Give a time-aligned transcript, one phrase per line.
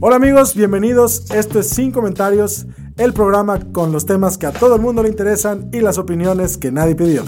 [0.00, 1.30] Hola amigos, bienvenidos.
[1.32, 5.08] Esto es Sin Comentarios, el programa con los temas que a todo el mundo le
[5.08, 7.24] interesan y las opiniones que nadie pidió.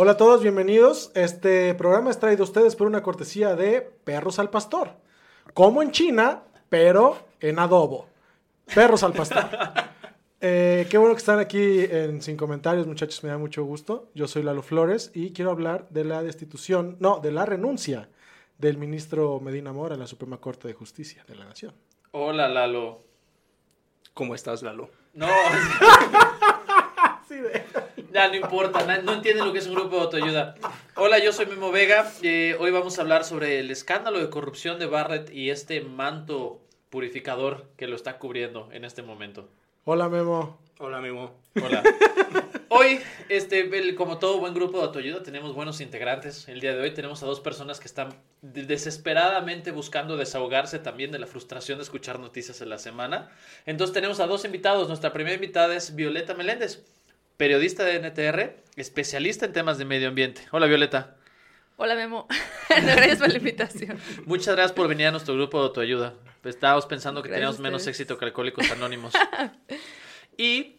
[0.00, 1.12] Hola a todos, bienvenidos.
[1.14, 5.07] Este programa es traído a ustedes por una cortesía de Perros al Pastor.
[5.58, 8.06] Como en China, pero en adobo.
[8.72, 9.44] Perros al Pastor.
[10.40, 14.08] Eh, qué bueno que están aquí en Sin Comentarios, muchachos, me da mucho gusto.
[14.14, 18.08] Yo soy Lalo Flores y quiero hablar de la destitución, no, de la renuncia
[18.56, 21.74] del ministro Medina Mora a la Suprema Corte de Justicia de la Nación.
[22.12, 23.02] Hola, Lalo.
[24.14, 24.90] ¿Cómo estás, Lalo?
[25.12, 25.26] No,
[28.12, 30.54] ya no importa, na- no entienden lo que es un grupo de autoayuda.
[30.96, 32.10] Hola, yo soy Memo Vega.
[32.22, 36.60] eh, hoy vamos a hablar sobre el escándalo de corrupción de Barrett y este manto
[36.90, 39.48] purificador que lo está cubriendo en este momento.
[39.84, 40.58] Hola Memo.
[40.80, 41.34] Hola, Memo.
[41.60, 41.82] Hola.
[42.68, 46.46] Hoy, este, el- como todo buen grupo de autoayuda, tenemos buenos integrantes.
[46.48, 51.10] El día de hoy tenemos a dos personas que están de- desesperadamente buscando desahogarse también
[51.10, 53.30] de la frustración de escuchar noticias en la semana.
[53.66, 54.86] Entonces tenemos a dos invitados.
[54.88, 56.84] Nuestra primera invitada es Violeta Meléndez,
[57.38, 60.42] periodista de NTR, especialista en temas de medio ambiente.
[60.50, 61.16] Hola Violeta.
[61.76, 62.26] Hola Memo,
[62.68, 63.96] gracias por la invitación.
[64.26, 66.14] Muchas gracias por venir a nuestro grupo de autoayuda.
[66.42, 69.14] Estábamos pensando que Gracias teníamos menos éxito que Alcohólicos Anónimos.
[70.36, 70.78] y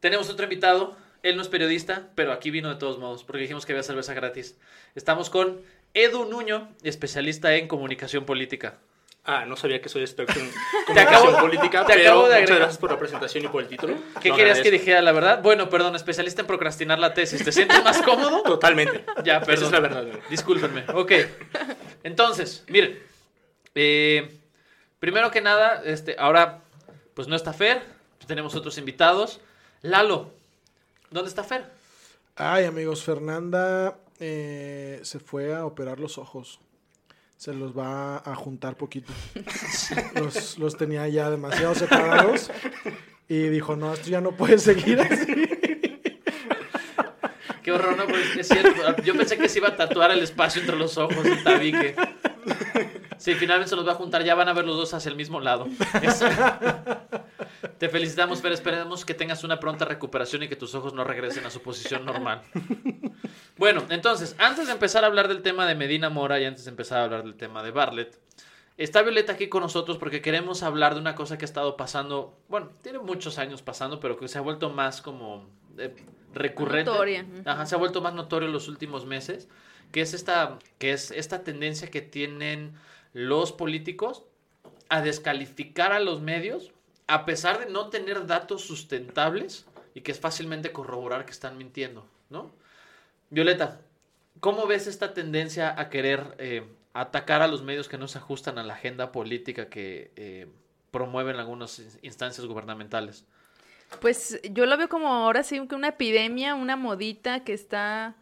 [0.00, 0.96] tenemos otro invitado.
[1.22, 4.14] Él no es periodista, pero aquí vino de todos modos, porque dijimos que había cerveza
[4.14, 4.58] gratis.
[4.94, 5.60] Estamos con
[5.92, 8.78] Edu Nuño, especialista en comunicación política.
[9.24, 10.50] Ah, no sabía que soy experto en
[10.98, 13.68] acabo- comunicación política, te pero acabo de muchas gracias por la presentación y por el
[13.68, 13.94] título.
[14.20, 15.40] ¿Qué querías que dijera la verdad?
[15.42, 17.44] Bueno, perdón, especialista en procrastinar la tesis.
[17.44, 18.42] ¿Te sientes más cómodo?
[18.44, 19.04] Totalmente.
[19.22, 19.64] Ya, Esa perdón.
[19.66, 20.04] es la verdad.
[20.28, 20.84] Discúlpenme.
[20.94, 21.12] Ok.
[22.02, 22.98] Entonces, miren.
[23.76, 24.30] eh,
[24.98, 26.60] primero que nada, este, ahora,
[27.14, 27.82] pues no está Fer.
[28.26, 29.40] Tenemos otros invitados.
[29.82, 30.30] Lalo,
[31.10, 31.64] ¿dónde está Fer?
[32.36, 36.58] Ay amigos, Fernanda eh, se fue a operar los ojos.
[37.42, 39.12] Se los va a juntar poquito.
[40.14, 42.52] Los, los tenía ya demasiado separados.
[43.28, 45.48] Y dijo, no, esto ya no puede seguir así.
[47.64, 48.06] Qué horror, ¿no?
[48.06, 49.02] Pues, es cierto.
[49.02, 51.96] Yo pensé que se iba a tatuar el espacio entre los ojos, el tabique.
[53.22, 54.24] Sí, finalmente se los va a juntar.
[54.24, 55.68] Ya van a ver los dos hacia el mismo lado.
[56.02, 56.26] Eso.
[57.78, 58.50] Te felicitamos, Fer.
[58.50, 62.04] Esperemos que tengas una pronta recuperación y que tus ojos no regresen a su posición
[62.04, 62.42] normal.
[63.56, 66.70] Bueno, entonces, antes de empezar a hablar del tema de Medina Mora y antes de
[66.70, 68.18] empezar a hablar del tema de Bartlett,
[68.76, 72.36] está Violeta aquí con nosotros porque queremos hablar de una cosa que ha estado pasando,
[72.48, 75.94] bueno, tiene muchos años pasando, pero que se ha vuelto más como eh,
[76.34, 76.90] recurrente.
[76.90, 77.24] Notoria.
[77.44, 79.48] Ajá, se ha vuelto más notorio en los últimos meses,
[79.92, 82.74] que es esta, que es esta tendencia que tienen
[83.12, 84.24] los políticos
[84.88, 86.72] a descalificar a los medios
[87.06, 92.06] a pesar de no tener datos sustentables y que es fácilmente corroborar que están mintiendo,
[92.30, 92.50] ¿no?
[93.30, 93.80] Violeta,
[94.40, 96.64] ¿cómo ves esta tendencia a querer eh,
[96.94, 100.46] atacar a los medios que no se ajustan a la agenda política que eh,
[100.90, 103.26] promueven algunas in- instancias gubernamentales?
[104.00, 108.14] Pues yo lo veo como ahora sí una epidemia, una modita que está,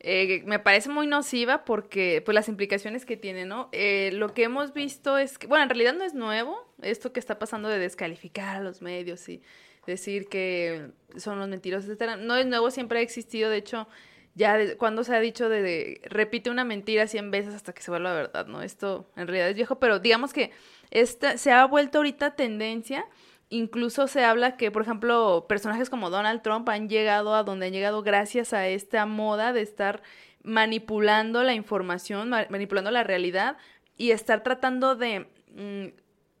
[0.00, 3.68] eh, me parece muy nociva porque pues las implicaciones que tiene, ¿no?
[3.72, 7.18] Eh, lo que hemos visto es que, bueno, en realidad no es nuevo esto que
[7.18, 9.42] está pasando de descalificar a los medios y
[9.86, 12.16] decir que son los mentirosos, etcétera.
[12.16, 13.88] No es nuevo, siempre ha existido, de hecho,
[14.34, 17.90] ya cuando se ha dicho de, de repite una mentira 100 veces hasta que se
[17.90, 18.62] vuelva verdad, ¿no?
[18.62, 20.52] Esto en realidad es viejo, pero digamos que
[20.90, 23.04] esta se ha vuelto ahorita tendencia.
[23.50, 27.72] Incluso se habla que, por ejemplo, personajes como Donald Trump han llegado a donde han
[27.72, 30.02] llegado gracias a esta moda de estar
[30.42, 33.56] manipulando la información, ma- manipulando la realidad
[33.96, 35.96] y estar tratando de, mm,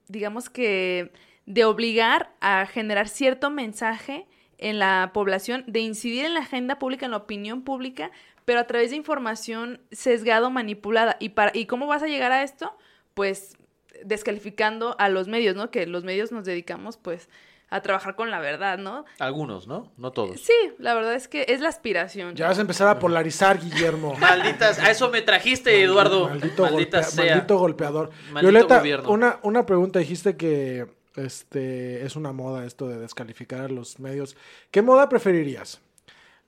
[0.08, 1.12] digamos que,
[1.46, 4.26] de obligar a generar cierto mensaje
[4.58, 8.10] en la población, de incidir en la agenda pública, en la opinión pública,
[8.44, 11.16] pero a través de información sesgado, manipulada.
[11.20, 12.74] ¿Y, para, ¿Y cómo vas a llegar a esto?
[13.14, 13.57] Pues
[14.04, 15.70] descalificando a los medios, ¿no?
[15.70, 17.28] Que los medios nos dedicamos, pues,
[17.70, 19.04] a trabajar con la verdad, ¿no?
[19.18, 19.92] Algunos, ¿no?
[19.98, 20.40] No todos.
[20.40, 22.34] Sí, la verdad es que es la aspiración.
[22.34, 24.14] Ya vas a empezar a polarizar, Guillermo.
[24.18, 26.28] Malditas, a eso me trajiste, Eduardo.
[26.30, 27.34] Maldito, Maldita golpea- sea.
[27.34, 28.10] maldito golpeador.
[28.32, 29.10] Maldito Violeta, gobierno.
[29.10, 29.98] una, una pregunta.
[29.98, 30.86] Dijiste que
[31.16, 34.34] este es una moda esto de descalificar a los medios.
[34.70, 35.80] ¿Qué moda preferirías?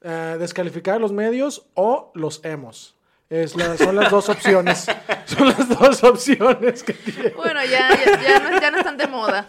[0.02, 2.94] Eh, ¿Descalificar a los medios o los emos?
[3.30, 4.86] Es la- son las dos opciones.
[5.24, 7.30] Son las dos opciones que tiene.
[7.30, 9.46] Bueno, ya, ya, ya no, ya no están de moda.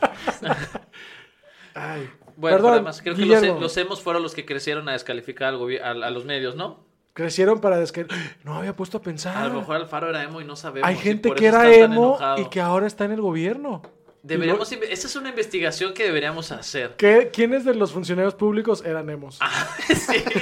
[1.74, 5.56] Ay, Bueno, perdón, además creo que los, los hemos fueron los que crecieron a descalificar
[5.56, 6.86] al a, a los medios, ¿no?
[7.14, 8.38] crecieron para descalificar.
[8.44, 9.36] No había puesto a pensar.
[9.38, 10.88] A lo mejor Alfaro era emo y no sabemos.
[10.88, 13.82] Hay gente que era emo y que ahora está en el gobierno.
[14.24, 16.96] Deberíamos, esa es una investigación que deberíamos hacer.
[16.98, 19.40] ¿Qué- ¿Quiénes de los funcionarios públicos eran emos?
[19.88, 20.24] Sí.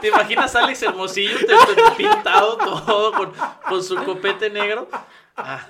[0.00, 3.32] Este, ¿Te imaginas a Alex Hermosillo te- te- pintado todo con,
[3.68, 4.88] con su copete negro?
[5.36, 5.68] Ah,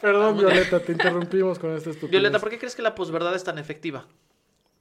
[0.00, 2.10] Perdón, Violeta, te interrumpimos con esta estupidez.
[2.10, 4.06] Violeta, ¿por qué crees que la posverdad es tan efectiva?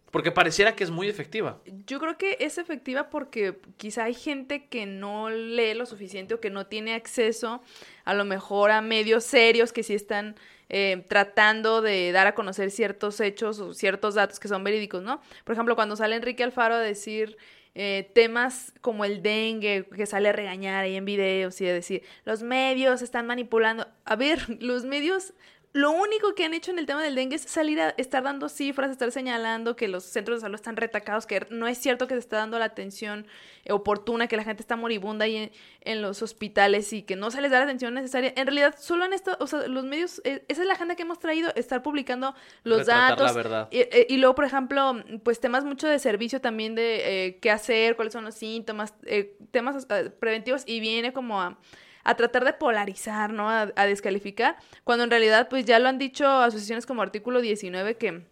[0.09, 1.59] Porque pareciera que es muy efectiva.
[1.87, 6.39] Yo creo que es efectiva porque quizá hay gente que no lee lo suficiente o
[6.41, 7.61] que no tiene acceso
[8.03, 10.35] a lo mejor a medios serios que sí están
[10.67, 15.21] eh, tratando de dar a conocer ciertos hechos o ciertos datos que son verídicos, ¿no?
[15.45, 17.37] Por ejemplo, cuando sale Enrique Alfaro a decir
[17.73, 22.03] eh, temas como el dengue, que sale a regañar ahí en videos y a decir,
[22.25, 23.87] los medios están manipulando.
[24.05, 25.33] A ver, los medios
[25.73, 28.49] lo único que han hecho en el tema del dengue es salir a estar dando
[28.49, 32.15] cifras, estar señalando que los centros de salud están retacados, que no es cierto que
[32.15, 33.25] se está dando la atención
[33.69, 35.51] oportuna, que la gente está moribunda ahí en,
[35.81, 38.33] en los hospitales y que no se les da la atención necesaria.
[38.35, 41.03] En realidad, solo en esto, o sea, los medios, eh, esa es la agenda que
[41.03, 43.35] hemos traído, estar publicando los Retratar la datos.
[43.35, 43.67] verdad.
[43.71, 47.51] Y, eh, y luego, por ejemplo, pues temas mucho de servicio también de eh, qué
[47.51, 51.57] hacer, cuáles son los síntomas, eh, temas eh, preventivos y viene como a,
[52.03, 53.49] a tratar de polarizar, ¿no?
[53.49, 57.97] A, a descalificar, cuando en realidad pues ya lo han dicho asociaciones como Artículo 19
[57.97, 58.30] que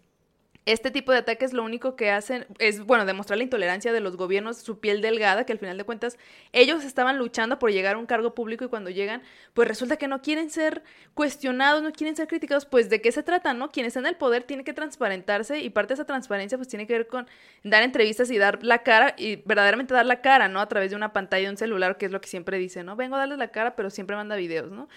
[0.66, 4.18] este tipo de ataques lo único que hacen es, bueno, demostrar la intolerancia de los
[4.18, 6.18] gobiernos, su piel delgada, que al final de cuentas
[6.54, 9.24] ellos estaban luchando por llegar a un cargo público y cuando llegan,
[9.54, 10.84] pues resulta que no quieren ser
[11.14, 13.72] cuestionados, no quieren ser criticados, pues de qué se trata, ¿no?
[13.72, 16.86] Quien está en el poder tiene que transparentarse y parte de esa transparencia pues tiene
[16.86, 17.28] que ver con
[17.64, 20.60] dar entrevistas y dar la cara y verdaderamente dar la cara, ¿no?
[20.60, 22.96] A través de una pantalla de un celular, que es lo que siempre dice, ¿no?
[22.96, 24.88] Vengo a darles la cara, pero siempre manda videos, ¿no?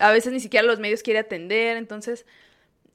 [0.00, 2.26] A veces ni siquiera los medios quiere atender, entonces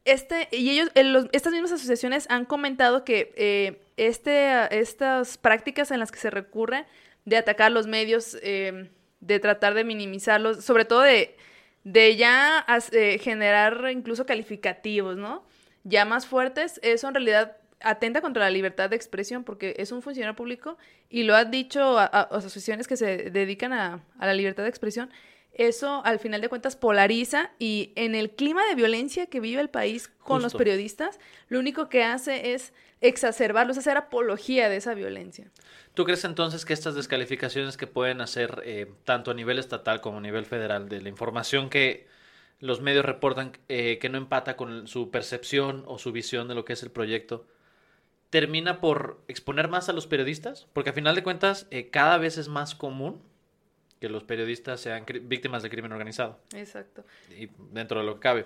[0.07, 5.99] este, y ellos, los- estas mismas asociaciones han comentado que eh, este, estas prácticas en
[5.99, 6.85] las que se recurre
[7.25, 8.89] de atacar los medios, eh,
[9.19, 11.35] de tratar de minimizarlos, sobre todo de,
[11.83, 15.45] de ya eh, generar incluso calificativos, ¿no?
[15.83, 20.01] Ya más fuertes, eso en realidad atenta contra la libertad de expresión porque es un
[20.01, 20.77] funcionario público
[21.09, 24.69] y lo han dicho a- a asociaciones que se dedican a, a la libertad de
[24.69, 25.09] expresión.
[25.57, 29.69] Eso al final de cuentas polariza y en el clima de violencia que vive el
[29.69, 31.19] país con los periodistas,
[31.49, 35.51] lo único que hace es exacerbarlos, hacer apología de esa violencia.
[35.93, 40.19] ¿Tú crees entonces que estas descalificaciones que pueden hacer eh, tanto a nivel estatal como
[40.19, 42.07] a nivel federal de la información que
[42.59, 46.65] los medios reportan eh, que no empata con su percepción o su visión de lo
[46.65, 47.47] que es el proyecto,
[48.29, 50.67] termina por exponer más a los periodistas?
[50.73, 53.21] Porque a final de cuentas eh, cada vez es más común
[53.99, 57.03] que los periodistas sean víctimas de crimen organizado Exacto.
[57.37, 58.45] y dentro de lo que cabe.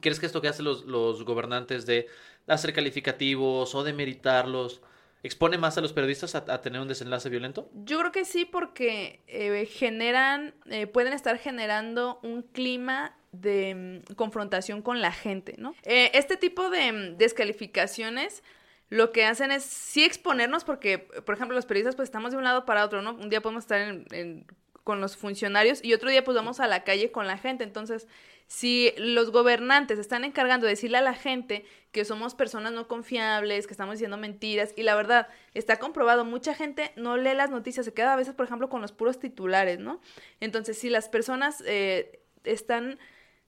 [0.00, 2.06] ¿Crees que esto que hacen los, los gobernantes de
[2.46, 4.80] hacer calificativos o de meritarlos
[5.22, 7.70] expone más a los periodistas a, a tener un desenlace violento?
[7.84, 14.14] Yo creo que sí, porque eh, generan, eh, pueden estar generando un clima de mm,
[14.14, 15.74] confrontación con la gente, ¿no?
[15.84, 18.42] Eh, este tipo de mm, descalificaciones
[18.88, 22.44] lo que hacen es sí exponernos porque, por ejemplo, los periodistas pues estamos de un
[22.44, 23.14] lado para otro, ¿no?
[23.14, 24.46] Un día podemos estar en- en-
[24.84, 27.64] con los funcionarios y otro día pues vamos a la calle con la gente.
[27.64, 28.08] Entonces,
[28.46, 33.66] si los gobernantes están encargando de decirle a la gente que somos personas no confiables,
[33.66, 37.86] que estamos diciendo mentiras, y la verdad, está comprobado, mucha gente no lee las noticias,
[37.86, 40.00] se queda a veces, por ejemplo, con los puros titulares, ¿no?
[40.40, 42.98] Entonces, si las personas eh, están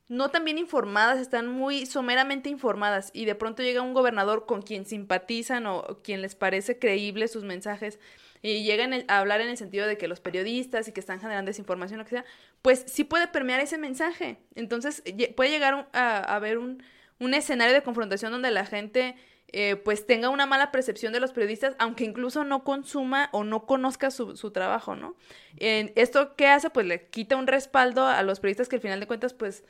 [0.08, 4.62] no tan bien informadas, están muy someramente informadas y de pronto llega un gobernador con
[4.62, 7.98] quien simpatizan o quien les parece creíble sus mensajes
[8.44, 11.48] y llegan a hablar en el sentido de que los periodistas y que están generando
[11.48, 12.26] desinformación, lo que sea,
[12.60, 14.36] pues sí puede permear ese mensaje.
[14.54, 15.02] Entonces
[15.34, 16.82] puede llegar a, haber un,
[17.20, 19.16] un escenario de confrontación donde la gente
[19.48, 23.64] eh, pues tenga una mala percepción de los periodistas, aunque incluso no consuma o no
[23.64, 25.16] conozca su, trabajo, ¿no?
[25.56, 26.68] ¿Esto qué hace?
[26.68, 29.64] Pues le quita un respaldo a los periodistas que al final de cuentas pues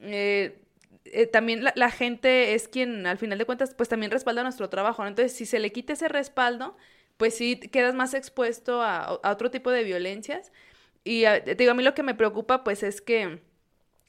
[0.00, 0.62] eh,
[1.04, 4.70] eh, también la, la gente es quien al final de cuentas pues también respalda nuestro
[4.70, 5.08] trabajo, ¿no?
[5.08, 6.74] Entonces si se le quita ese respaldo,
[7.16, 10.52] pues sí quedas más expuesto a, otro tipo de violencias.
[11.04, 13.40] Y a- te digo, a mí lo que me preocupa pues es que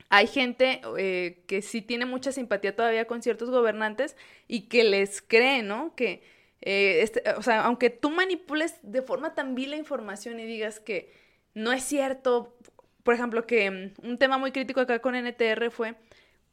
[0.10, 4.16] hay gente eh, que sí tiene mucha simpatía todavía con ciertos gobernantes
[4.48, 5.96] y que les cree, ¿no?
[5.96, 6.24] Que,
[6.62, 10.80] eh, este, o sea, aunque tú manipules de forma tan vil la información y digas
[10.80, 11.12] que
[11.54, 12.56] no es cierto,
[13.04, 15.96] por ejemplo, que mm, un tema muy crítico acá con NTR fue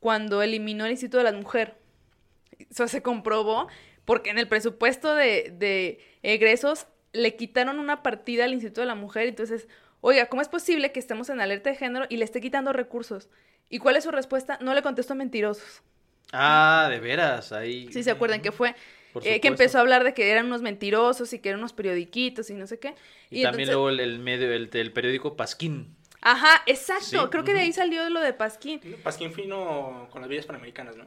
[0.00, 1.76] cuando eliminó el Instituto de la Mujer.
[2.70, 3.68] Eso se comprobó
[4.04, 8.94] porque en el presupuesto de, de egresos le quitaron una partida al Instituto de la
[8.94, 9.68] Mujer, entonces
[10.00, 13.28] oiga, ¿cómo es posible que estemos en alerta de género y le esté quitando recursos?
[13.68, 14.58] ¿Y cuál es su respuesta?
[14.60, 15.82] No le contestó mentirosos.
[16.32, 17.88] Ah, de veras, ahí.
[17.92, 18.74] Sí, se acuerdan que fue
[19.22, 22.48] eh, que empezó a hablar de que eran unos mentirosos y que eran unos periodiquitos
[22.50, 22.94] y no sé qué.
[23.30, 25.94] Y, también entonces- luego el, el medio, el, el periódico Pasquín.
[26.22, 27.04] Ajá, exacto.
[27.04, 28.80] Sí, Creo que de ahí salió lo de Pasquín.
[29.02, 31.04] Pasquín fino con las villas panamericanas, ¿no?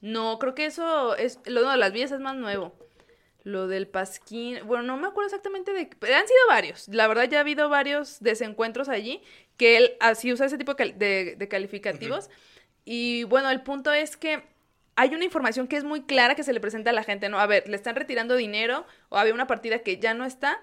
[0.00, 1.38] No, creo que eso es.
[1.46, 2.74] Lo no, de las vías es más nuevo.
[3.42, 4.58] Lo del Pasquín.
[4.66, 5.88] Bueno, no me acuerdo exactamente de.
[5.98, 6.88] pero Han sido varios.
[6.88, 9.22] La verdad, ya ha habido varios desencuentros allí.
[9.56, 12.30] Que él así usa ese tipo de calificativos.
[12.84, 14.42] Y bueno, el punto es que
[14.96, 17.38] hay una información que es muy clara que se le presenta a la gente, ¿no?
[17.38, 20.62] A ver, le están retirando dinero o había una partida que ya no está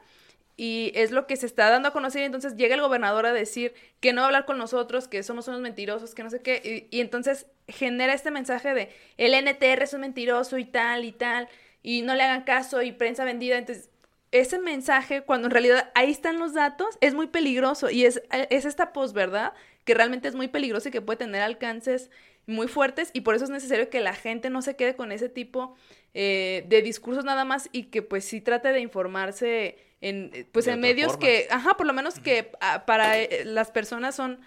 [0.61, 3.33] y es lo que se está dando a conocer y entonces llega el gobernador a
[3.33, 6.43] decir que no va a hablar con nosotros, que somos unos mentirosos, que no sé
[6.43, 11.03] qué, y, y entonces genera este mensaje de el NTR es un mentiroso y tal
[11.03, 11.49] y tal,
[11.81, 13.89] y no le hagan caso y prensa vendida, entonces
[14.29, 18.65] ese mensaje, cuando en realidad ahí están los datos, es muy peligroso y es, es
[18.65, 19.53] esta posverdad
[19.83, 22.11] que realmente es muy peligrosa y que puede tener alcances
[22.45, 25.27] muy fuertes y por eso es necesario que la gente no se quede con ese
[25.27, 25.75] tipo
[26.13, 30.67] eh, de discursos nada más y que pues sí trate de informarse en eh, pues
[30.67, 32.51] en medios que, ajá, por lo menos que
[32.85, 34.39] para eh, las personas son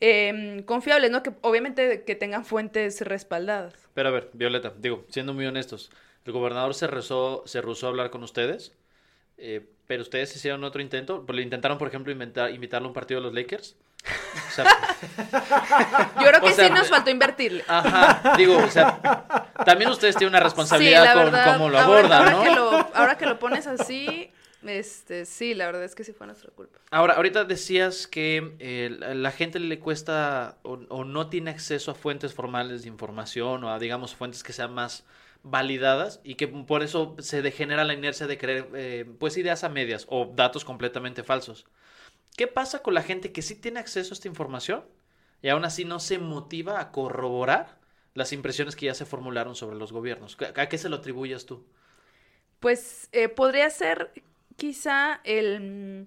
[0.00, 1.22] eh, confiables, ¿no?
[1.22, 3.74] Que obviamente que tengan fuentes respaldadas.
[3.94, 5.90] Pero a ver, Violeta, digo, siendo muy honestos,
[6.24, 8.72] el gobernador se rezó, se rehusó a hablar con ustedes,
[9.38, 12.94] eh, pero ustedes hicieron otro intento, pues le intentaron, por ejemplo, inventar, invitarlo a un
[12.94, 13.76] partido de los Lakers.
[14.48, 14.64] O sea,
[16.20, 17.64] Yo creo que O sea, sí nos faltó invertirle.
[17.66, 21.98] ajá, digo, o sea, también ustedes tienen una Sí, responsabilidad la con cómo lo ahora-
[22.00, 22.42] abordan, ahora, ¿no?
[22.42, 24.30] Que lo, ahora que lo pones así,
[24.64, 26.78] este, sí, la verdad es que sí fue nuestra culpa.
[26.90, 31.90] Ahora, ahorita decías que eh, la la gente le cuesta o, o no tiene acceso
[31.90, 35.04] a fuentes formales de información o a, digamos, fuentes que sean más
[35.42, 39.68] validadas y que por eso se degenera la inercia de creer, eh, pues, ideas a
[39.68, 41.66] medias o datos completamente falsos.
[42.36, 44.84] ¿Qué pasa con la gente que sí tiene acceso a esta información
[45.42, 47.78] y aún así no se motiva a corroborar
[48.14, 50.36] las impresiones que ya se formularon sobre los gobiernos?
[50.56, 51.64] ¿A a qué se lo atribuyes tú?
[52.60, 54.10] Pues eh, podría ser
[54.58, 56.04] quizá el,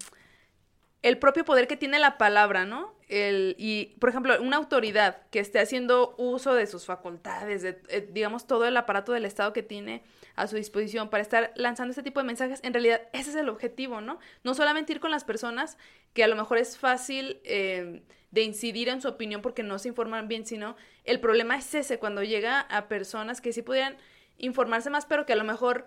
[1.01, 2.93] el propio poder que tiene la palabra, ¿no?
[3.07, 8.07] El, y, por ejemplo, una autoridad que esté haciendo uso de sus facultades, de, eh,
[8.11, 10.03] digamos, todo el aparato del Estado que tiene
[10.35, 13.49] a su disposición para estar lanzando este tipo de mensajes, en realidad ese es el
[13.49, 14.19] objetivo, ¿no?
[14.43, 15.77] No solamente ir con las personas
[16.13, 19.87] que a lo mejor es fácil eh, de incidir en su opinión porque no se
[19.87, 23.97] informan bien, sino el problema es ese, cuando llega a personas que sí pudieran
[24.37, 25.85] informarse más, pero que a lo mejor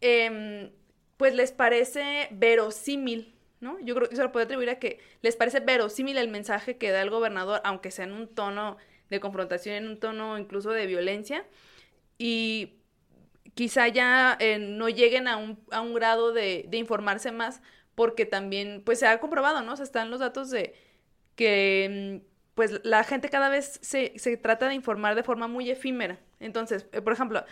[0.00, 0.70] em,
[1.16, 3.78] pues les parece verosímil, ¿no?
[3.80, 6.90] Yo creo que eso lo puedo atribuir a que les parece verosímil el mensaje que
[6.90, 8.76] da el gobernador, aunque sea en un tono
[9.10, 11.46] de confrontación, en un tono incluso de violencia,
[12.18, 12.74] y
[13.54, 17.62] quizá ya eh, no lleguen a un, a un grado de, de informarse más,
[17.94, 19.74] porque también, pues se ha comprobado, ¿no?
[19.74, 20.74] O sea, están los datos de
[21.36, 25.70] que, mm, pues la gente cada vez se, se trata de informar de forma muy
[25.70, 26.18] efímera.
[26.40, 27.44] Entonces, eh, por ejemplo,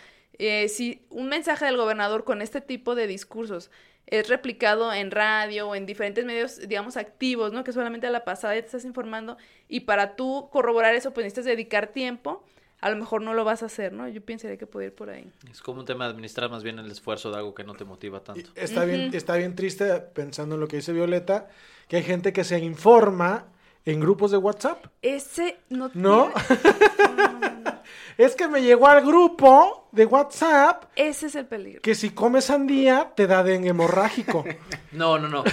[0.43, 3.69] eh, si un mensaje del gobernador con este tipo de discursos
[4.07, 7.63] es replicado en radio o en diferentes medios, digamos, activos, ¿no?
[7.63, 9.37] Que solamente a la pasada ya te estás informando
[9.69, 12.43] y para tú corroborar eso, pues necesitas dedicar tiempo,
[12.79, 14.07] a lo mejor no lo vas a hacer, ¿no?
[14.07, 15.31] Yo pensaría que puede ir por ahí.
[15.51, 17.85] Es como un tema de administrar más bien el esfuerzo de algo que no te
[17.85, 18.49] motiva tanto.
[18.55, 21.49] Está, bien, está bien triste pensando en lo que dice Violeta,
[21.87, 23.45] que hay gente que se informa
[23.85, 24.85] en grupos de WhatsApp.
[25.01, 26.31] Ese no ¿No?
[26.47, 27.61] tiene-.
[28.17, 31.81] Es que me llegó al grupo de WhatsApp Ese es el peligro.
[31.81, 34.45] que si comes sandía te da dengue hemorrágico.
[34.91, 35.45] No, no, no.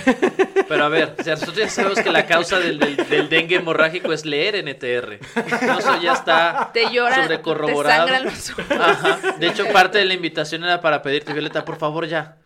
[0.68, 3.54] Pero a ver, o sea, nosotros ya sabemos que la causa del, del- del dengue
[3.54, 5.20] hemorrágico es leer NTR.
[5.64, 8.06] No, eso ya está Te llora, sobrecorroborado.
[8.06, 8.64] te sangran los ojos.
[8.72, 9.18] Ajá.
[9.38, 12.36] De hecho, parte de la invitación era para pedirte, Violeta, por favor, ya.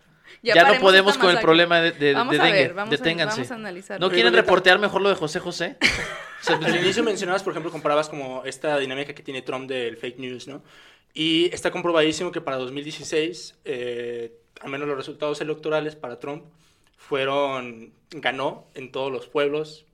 [0.42, 2.60] Ya, no podemos con el problema de, de- Vamos de a dengue.
[2.62, 3.36] ver, vamos a- Deténganse.
[3.36, 4.06] vamos a analizarlo.
[4.08, 5.76] ¿No quieren reportear mejor lo de José José?
[6.42, 9.96] O sea, Al inicio mencionabas, por ejemplo, comparabas como esta dinámica que tiene Trump del
[9.96, 10.64] fake news, ¿no?
[11.14, 16.42] Y está comprobadísimo que para 2016, eh, al menos los resultados electorales para Trump
[16.96, 19.84] fueron, ganó en todos los pueblos,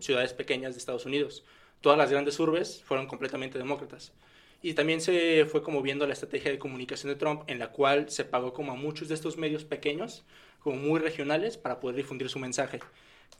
[0.00, 1.44] ciudades pequeñas de Estados Unidos.
[1.80, 4.12] Todas las grandes urbes fueron completamente demócratas.
[4.62, 8.10] Y también se fue como viendo la estrategia de comunicación de Trump, en la cual
[8.10, 10.24] se pagó como a muchos de estos medios pequeños,
[10.58, 12.80] como muy regionales, para poder difundir su mensaje.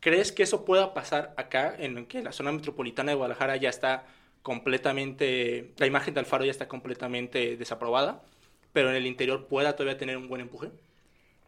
[0.01, 4.07] ¿Crees que eso pueda pasar acá, en que la zona metropolitana de Guadalajara ya está
[4.43, 8.23] completamente, la imagen de Alfaro ya está completamente desaprobada,
[8.73, 10.71] pero en el interior pueda todavía tener un buen empuje?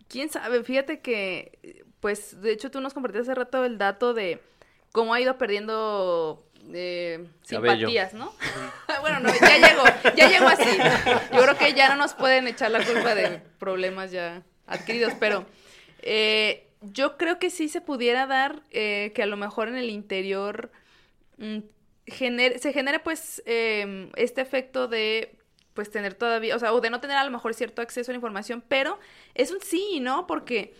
[0.08, 0.62] ¿Quién sabe?
[0.64, 4.40] Fíjate que, pues, de hecho tú nos compartiste hace rato el dato de
[4.92, 8.32] cómo ha ido perdiendo eh, simpatías, ¿no?
[9.00, 9.84] bueno, no, ya llegó,
[10.16, 10.78] ya llegó así.
[11.32, 15.44] Yo creo que ya no nos pueden echar la culpa de problemas ya adquiridos, pero
[16.02, 19.90] eh, yo creo que sí se pudiera dar eh, que a lo mejor en el
[19.90, 20.70] interior
[21.38, 21.58] mm,
[22.06, 25.36] gener- se genere pues eh, este efecto de
[25.74, 28.12] pues tener todavía, o sea, o de no tener a lo mejor cierto acceso a
[28.12, 28.98] la información, pero
[29.34, 30.26] es un sí, ¿no?
[30.26, 30.74] Porque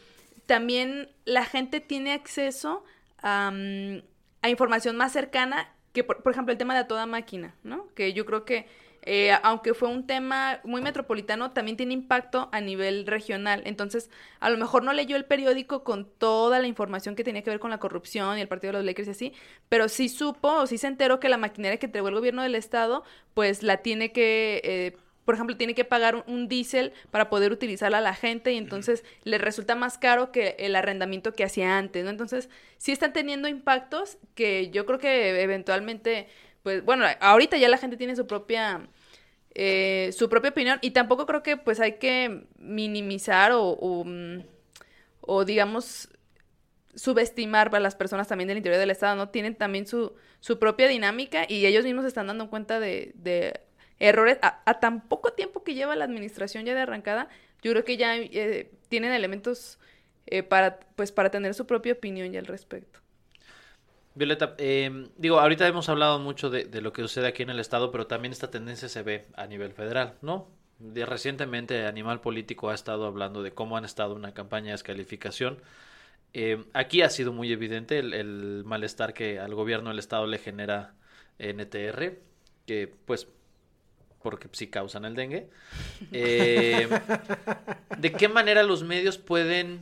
[0.47, 2.85] también la gente tiene acceso
[3.23, 4.03] a, mm,
[4.43, 7.89] a información más cercana que, por, ejemplo, el tema de a toda máquina, ¿no?
[7.95, 8.67] Que yo creo que,
[9.03, 13.63] eh, aunque fue un tema muy metropolitano, también tiene impacto a nivel regional.
[13.67, 17.51] Entonces, a lo mejor no leyó el periódico con toda la información que tenía que
[17.51, 19.33] ver con la corrupción y el partido de los Lakers y así,
[19.69, 22.55] pero sí supo o sí se enteró que la maquinaria que entregó el gobierno del
[22.55, 24.61] estado, pues la tiene que...
[24.65, 28.57] eh, por ejemplo, tiene que pagar un, diésel para poder utilizarla a la gente y
[28.57, 32.11] entonces le resulta más caro que el arrendamiento que hacía antes, ¿no?
[32.11, 32.49] Entonces,
[32.79, 36.27] sí están teniendo impactos que yo creo que eventualmente,
[36.63, 38.89] pues, bueno, ahorita ya la gente tiene su propia,
[39.55, 44.43] eh, su propia opinión y tampoco creo que pues hay que minimizar o, o, mm,
[45.21, 46.09] o, digamos
[46.95, 49.29] subestimar a las personas también del interior del estado, ¿no?
[49.31, 53.61] Tienen también su, su propia dinámica y ellos mismos se están dando cuenta de, de
[54.03, 57.29] errores a, a tan poco tiempo que lleva la administración ya de arrancada,
[57.63, 59.79] yo creo que ya eh, tienen elementos
[60.27, 63.01] eh, para, pues, para tener su propia opinión ya al respecto.
[64.15, 67.91] Violeta, eh, digo, ahorita hemos hablado mucho de, lo que sucede aquí en el estado,
[67.93, 70.49] pero también esta tendencia se ve a nivel federal, ¿no?
[70.79, 75.59] De, recientemente Animal Político ha estado hablando de cómo han estado una campaña de descalificación.
[76.35, 80.39] Eh, aquí ha sido muy evidente el, el malestar que al gobierno del estado le
[80.39, 80.95] genera
[81.39, 82.19] NTR,
[82.67, 83.29] que pues
[84.23, 85.49] porque sí causan el dengue.
[86.13, 86.89] Eh,
[87.99, 89.81] ¿De qué manera los medios pueden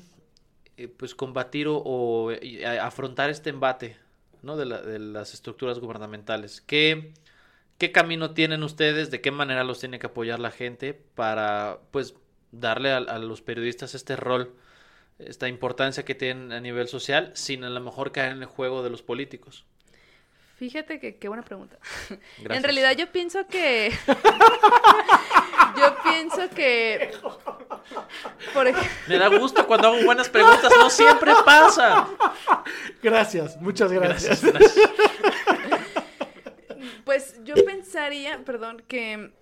[0.76, 3.97] eh, pues combatir o, eh, afrontar este embate
[4.42, 4.56] ¿no?
[4.56, 6.61] de las estructuras gubernamentales?
[6.61, 7.12] ¿Qué,
[7.78, 9.11] ¿Qué camino tienen ustedes?
[9.11, 12.14] ¿De qué manera los tiene que apoyar la gente para pues
[12.53, 14.55] darle a, a los periodistas este rol,
[15.18, 18.83] esta importancia que tienen a nivel social, sin a lo mejor caer en el juego
[18.83, 19.64] de los políticos?
[20.61, 21.79] Fíjate que qué buena pregunta.
[22.11, 22.57] Gracias.
[22.59, 23.90] En realidad yo pienso que...
[25.79, 27.12] yo pienso que...
[28.53, 28.77] Por ej-
[29.09, 32.07] Me da gusto cuando hago buenas preguntas, no siempre pasa.
[33.03, 34.42] Gracias, muchas gracias.
[34.42, 34.90] Gracias, gracias.
[37.07, 39.33] Pues yo pensaría, perdón, que...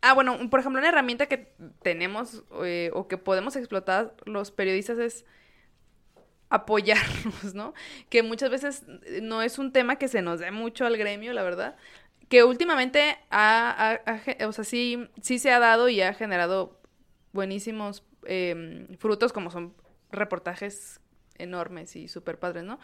[0.00, 4.98] Ah, bueno, por ejemplo, una herramienta que tenemos eh, o que podemos explotar los periodistas
[4.98, 5.26] es
[6.54, 7.74] apoyarnos, ¿no?
[8.08, 11.32] Que muchas veces eh, no es un tema que se nos dé mucho al gremio,
[11.32, 11.76] la verdad.
[12.28, 14.00] Que últimamente ha,
[14.46, 16.80] o sea, sí, sí se ha dado y ha generado
[17.32, 19.74] buenísimos eh, frutos, como son
[20.10, 21.00] reportajes
[21.38, 22.78] enormes y súper padres, ¿no?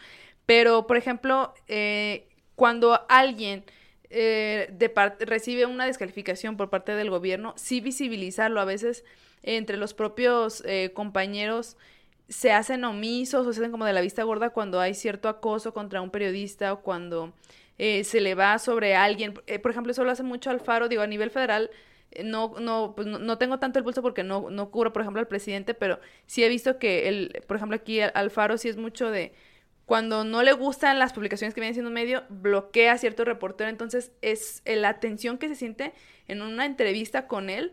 [0.45, 3.63] Pero, por ejemplo, eh, cuando alguien
[4.09, 9.05] eh, de recibe una descalificación por parte del gobierno, sí visibilizarlo a veces
[9.43, 11.77] entre los propios eh, compañeros
[12.29, 15.73] se hacen omisos o se hacen como de la vista gorda cuando hay cierto acoso
[15.73, 17.33] contra un periodista o cuando
[17.77, 19.33] eh, se le va sobre alguien.
[19.47, 21.69] Eh, por ejemplo, eso lo hace mucho Alfaro, digo, a nivel federal.
[22.11, 25.19] eh, No, no, pues no, tengo tanto el pulso porque no, no cubro, por ejemplo,
[25.19, 28.77] al presidente, pero sí he visto que, el, por ejemplo, aquí Al- Alfaro sí es
[28.77, 29.33] mucho de
[29.85, 33.69] cuando no le gustan las publicaciones que vienen siendo un medio, bloquea a cierto reportero.
[33.69, 35.93] Entonces, es eh, la tensión que se siente
[36.27, 37.71] en una entrevista con él.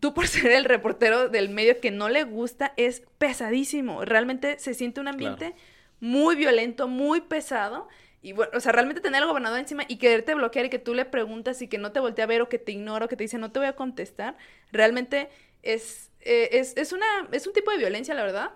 [0.00, 4.04] Tú por ser el reportero del medio que no le gusta, es pesadísimo.
[4.04, 5.54] Realmente se siente un ambiente
[6.00, 7.88] muy violento, muy pesado.
[8.22, 10.94] Y bueno, o sea, realmente tener al gobernador encima y quererte bloquear y que tú
[10.94, 13.16] le preguntas y que no te voltee a ver o que te ignora o que
[13.16, 14.36] te dice no te voy a contestar,
[14.70, 15.28] realmente
[15.62, 18.50] es, eh, es, es, una, es un tipo de violencia, la verdad.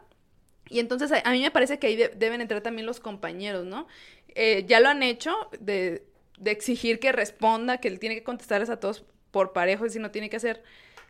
[0.68, 3.64] Y entonces a, a mí me parece que ahí de- deben entrar también los compañeros,
[3.66, 3.88] ¿no?
[4.36, 6.04] Eh, ya lo han hecho de,
[6.38, 9.98] de exigir que responda, que él tiene que contestarles a todos por parejo, y si
[9.98, 10.62] no tiene que hacer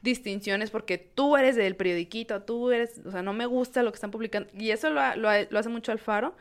[0.03, 3.97] distinciones porque tú eres del periodiquito, tú eres, o sea, no me gusta lo que
[3.97, 4.49] están publicando.
[4.57, 6.35] Y eso lo, ha- lo, ha- lo hace mucho Alfaro.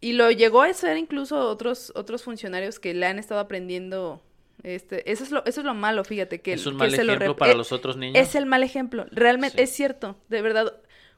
[0.00, 4.22] Y lo llegó a hacer incluso otros, otros funcionarios que le han estado aprendiendo.
[4.62, 6.94] Este, eso es lo, eso es lo malo, fíjate, que Es un que mal lo
[7.12, 8.20] ejemplo para eh, los otros niños.
[8.20, 9.06] es el mal ejemplo.
[9.10, 9.62] Realmente Sí.
[9.64, 10.74] es cierto, de verdad.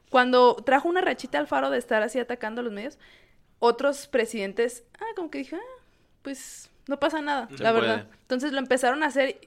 [0.09, 2.97] Cuando trajo una rachita al faro de estar así atacando a los medios,
[3.59, 5.83] otros presidentes, ah, como que dije, ah,
[6.21, 7.87] pues no pasa nada, Se la puede.
[7.87, 8.07] verdad.
[8.21, 9.39] Entonces lo empezaron a hacer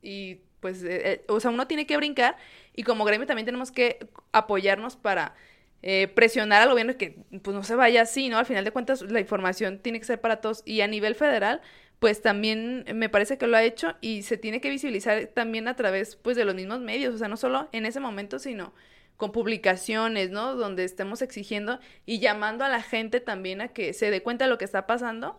[0.00, 2.36] y pues, eh, eh, o sea, uno tiene que brincar
[2.74, 3.98] y como gremio también tenemos que
[4.32, 5.34] apoyarnos para
[5.82, 8.38] eh, presionar al gobierno que pues no se vaya así, ¿no?
[8.38, 11.60] Al final de cuentas la información tiene que ser para todos y a nivel federal
[11.98, 15.76] pues también me parece que lo ha hecho y se tiene que visibilizar también a
[15.76, 18.74] través pues de los mismos medios, o sea, no solo en ese momento, sino
[19.16, 20.56] con publicaciones, ¿no?
[20.56, 24.50] Donde estemos exigiendo y llamando a la gente también a que se dé cuenta de
[24.50, 25.38] lo que está pasando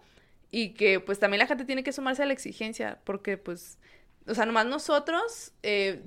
[0.51, 3.77] y que pues también la gente tiene que sumarse a la exigencia porque pues,
[4.28, 6.04] o sea, nomás nosotros, eh,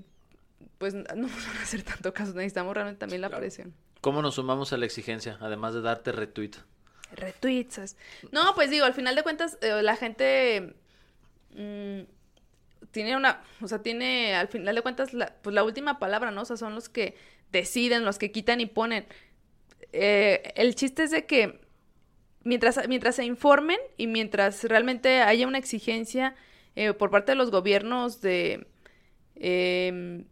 [0.78, 3.74] pues no nos van a hacer tanto caso, necesitamos realmente también la presión.
[4.00, 5.38] ¿Cómo nos sumamos a la exigencia?
[5.40, 6.52] Además de darte retweet.
[7.12, 7.96] Retweets.
[8.32, 10.74] No, pues digo, al final de cuentas, eh, la gente
[11.54, 12.00] mm,
[12.92, 16.42] tiene una, o sea, tiene al final de cuentas la, pues la última palabra, ¿no?
[16.42, 17.16] O sea, son los que
[17.52, 19.06] deciden, los que quitan y ponen.
[19.92, 21.60] Eh, el chiste es de que
[22.44, 26.34] mientras, mientras se informen y mientras realmente haya una exigencia
[26.76, 28.66] eh, por parte de los gobiernos de,
[29.36, 30.24] em,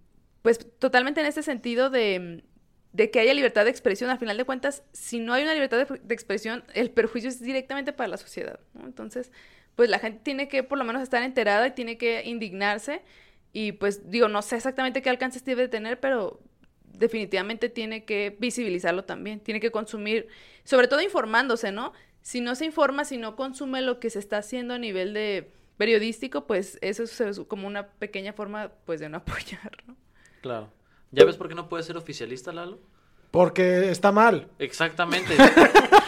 [0.43, 2.45] pues totalmente en ese sentido de,
[2.93, 5.87] de que haya libertad de expresión, al final de cuentas, si no hay una libertad
[5.87, 8.87] de, expresión, el perjuicio es directamente para la sociedad, ¿no?
[8.87, 9.31] Entonces,
[9.77, 13.03] pues la gente tiene que por lo menos estar enterada y tiene que indignarse
[13.53, 16.41] y pues digo, no sé exactamente qué alcances debe de tener, pero
[16.85, 20.29] definitivamente tiene que visibilizarlo también, tiene que consumir,
[20.65, 21.93] sobre todo informándose, ¿no?
[22.23, 25.53] Si no se informa, si no consume lo que se está haciendo a nivel de
[25.79, 29.97] periodístico, pues eso es como una pequeña forma pues de no apoyar, ¿no?
[30.43, 30.71] Claro.
[31.11, 32.79] ¿Ya ves por qué no puedes ser oficialista, Lalo?
[33.31, 34.49] Porque está mal.
[34.59, 35.35] Exactamente.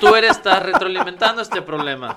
[0.00, 2.16] Tú eres, estás retroalimentando este problema.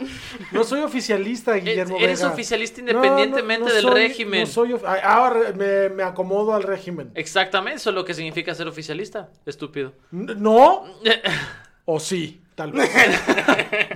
[0.54, 1.98] No soy oficialista, Guillermo.
[2.00, 2.32] Eres Vega.
[2.32, 4.40] oficialista No, no, independientemente no del soy- régimen.
[4.42, 7.12] no soy ah, Ahora me, me acomodo al régimen.
[7.16, 9.30] Exactamente, eso es lo que significa ser oficialista.
[9.46, 9.94] Estúpido.
[10.12, 10.86] ¿No?
[11.86, 12.42] ¿O sí?
[12.56, 12.90] Tal vez.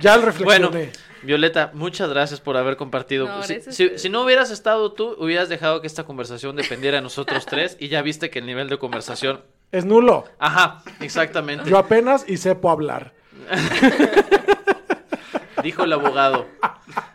[0.02, 0.68] ya lo reflexioné.
[0.68, 0.90] Bueno,
[1.22, 3.26] Violeta, muchas gracias por haber compartido.
[3.26, 7.76] No, si no hubieras estado tú, hubieras dejado que esta conversación dependiera de nosotros tres
[7.80, 9.42] y ya viste que el nivel de conversación...
[9.70, 10.24] Es nulo.
[10.38, 11.68] Ajá, exactamente.
[11.68, 13.12] Yo apenas y sepo hablar.
[15.62, 16.46] Dijo el abogado.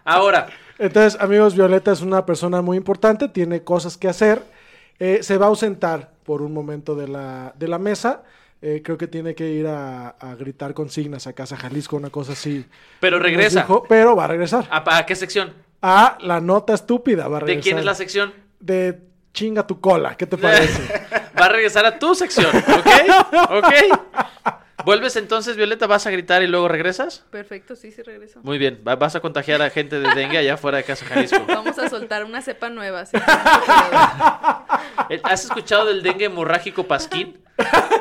[0.04, 4.44] Ahora, Entonces, amigos, Violeta es una persona muy importante, tiene cosas que hacer.
[5.00, 8.24] Eh, se va a ausentar por un momento de la, de la mesa.
[8.66, 12.32] Eh, creo que tiene que ir a, a gritar consignas a Casa Jalisco, una cosa
[12.32, 12.66] así.
[13.02, 13.60] pero regresa.
[13.64, 14.66] dijo, pero va a regresar.
[14.72, 15.54] ¿A, a qué sección?
[15.82, 17.64] A la nota estúpida va a ¿De regresar.
[17.64, 18.34] quién es la sección?
[18.62, 19.02] De
[19.34, 20.82] chinga tu cola, ¿qué te parece?
[21.38, 22.88] Va a regresar a tu sección, ¿ok?
[23.50, 23.74] ¿Ok?
[24.86, 25.88] ¿Vuelves entonces, Violeta?
[25.88, 27.26] ¿Vas a gritar y luego regresas?
[27.32, 28.40] Perfecto, sí, sí regreso.
[28.44, 31.44] Muy bien, va- vas a contagiar a gente de dengue allá fuera de Casa Jalisco.
[31.48, 33.18] Vamos a soltar una cepa nueva, sí.
[35.24, 37.40] ¿Has escuchado del dengue hemorrágico pasquín?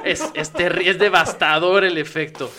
[0.04, 2.50] Es, es, terri- es devastador el efecto.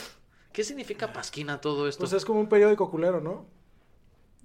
[0.52, 2.00] ¿Qué significa pasquina todo esto?
[2.02, 3.46] pues es como un periódico culero, ¿no?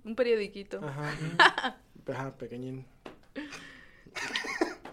[0.04, 0.80] Un periodiquito.
[0.82, 1.76] Ajá.
[2.12, 2.86] Ajá, pequeñín.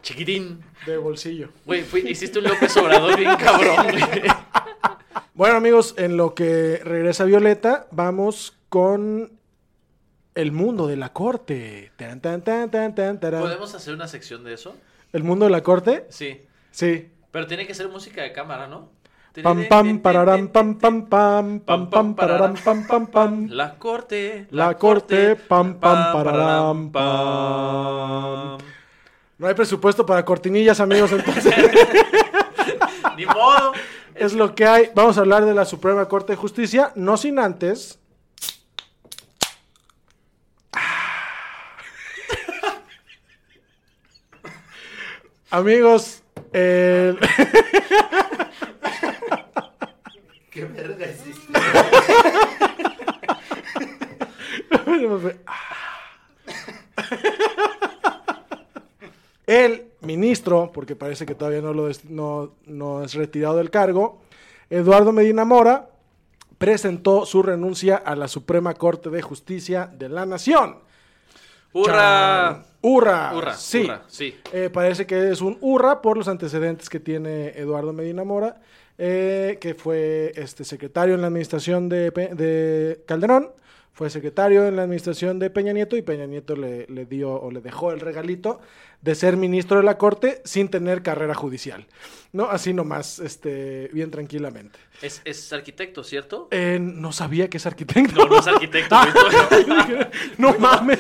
[0.02, 0.62] Chiquitín.
[0.86, 1.50] De bolsillo.
[1.65, 4.24] Güey, hiciste un López Obrador bien cabrón, güey.
[5.34, 9.32] Bueno, amigos, en lo que regresa Violeta, vamos con
[10.36, 11.91] el mundo de la corte.
[11.96, 13.41] Tan, tan, tan, tan, tan, tarán.
[13.41, 14.76] ¿Podemos hacer una sección de eso?
[15.12, 16.06] ¿El mundo de la corte?
[16.10, 16.41] Sí.
[16.72, 17.10] Sí.
[17.36, 18.91] Pero tiene que ser música de cámara, ¿no?
[19.43, 23.48] Pam, pam, pararam, pam, pam, pam, pam, pam, pararam, pam, pam, pam.
[23.50, 24.48] La corte.
[24.52, 28.58] La corte, pam, pam, pararam, pam.
[29.38, 31.54] No hay presupuesto para cortinillas, amigos, entonces
[33.17, 33.74] Ni modo.
[34.13, 34.91] es lo que hay.
[34.95, 38.00] Vamos a hablar de la Suprema Corte de Justicia, no sin antes.
[45.52, 46.21] Amigos,
[46.53, 47.19] el...
[59.47, 64.21] El ministro, porque parece que todavía no, lo es, no, no es retirado del cargo,
[64.69, 65.89] Eduardo Medina Mora,
[66.58, 70.79] presentó su renuncia a la Suprema Corte de Justicia de la Nación.
[71.79, 72.63] ¡Hurra!
[72.81, 73.31] ¡Hurra!
[73.35, 73.83] Hurra, Sí.
[73.83, 74.38] hurra, sí.
[74.53, 78.61] Eh, parece que es un hurra por los antecedentes que tiene Eduardo Medina Mora,
[78.97, 83.51] eh, que fue este secretario en la administración de, de Calderón,
[83.95, 87.49] fue secretario en la administración de Peña Nieto y Peña Nieto le, le dio o
[87.49, 88.60] le dejó el regalito
[89.01, 91.88] de ser ministro de la Corte sin tener carrera judicial,
[92.34, 92.49] ¿no?
[92.49, 94.77] Así nomás, este, bien tranquilamente.
[95.01, 96.49] Es, es arquitecto, ¿cierto?
[96.51, 98.15] Eh, no sabía que es arquitecto.
[98.17, 98.95] No, no es arquitecto.
[99.49, 100.08] güey.
[100.39, 100.99] no mames.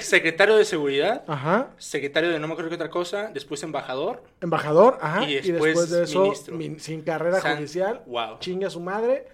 [0.00, 1.70] Secretario de seguridad, Ajá.
[1.78, 4.22] secretario de no me acuerdo qué otra cosa, después embajador.
[4.42, 5.24] Embajador, ajá.
[5.24, 6.56] Y Y después, después de eso, ministro.
[6.56, 8.38] min- sin carrera San- judicial, Wow.
[8.40, 9.24] chingue a su madre,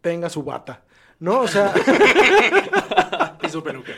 [0.00, 0.82] tenga su bata.
[1.22, 1.42] ¿No?
[1.42, 1.72] O sea,
[3.44, 3.92] Y su peluca.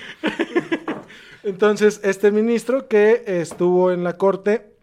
[1.42, 4.74] entonces, este ministro que estuvo en la corte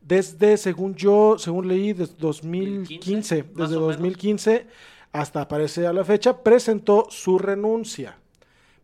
[0.00, 3.96] desde, según yo, según leí, desde 2015, más desde o menos.
[3.96, 4.66] 2015
[5.12, 8.18] hasta aparece a la fecha, presentó su renuncia.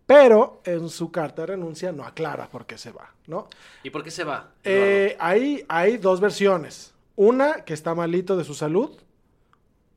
[0.06, 3.48] Pero en su carta de renuncia no aclara por qué se va, ¿no?
[3.82, 4.52] ¿Y por qué se va?
[4.62, 6.94] Eh, hay, hay dos versiones.
[7.16, 8.90] Una que está malito de su salud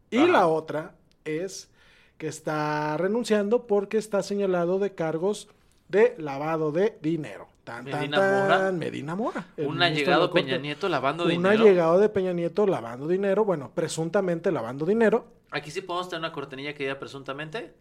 [0.10, 0.28] y Ajá.
[0.28, 1.69] la otra es
[2.17, 5.49] que está renunciando porque está señalado de cargos
[5.89, 7.47] de lavado de dinero.
[7.63, 8.71] Tan, Medina tan, Mora.
[8.71, 9.45] Medina Mora.
[9.58, 10.32] Un allegado.
[10.32, 11.63] Peña Nieto lavando Un dinero.
[11.63, 15.25] allegado de Peña Nieto lavando dinero, bueno, presuntamente lavando dinero.
[15.51, 17.73] Aquí sí podemos tener una cortinilla que diga presuntamente.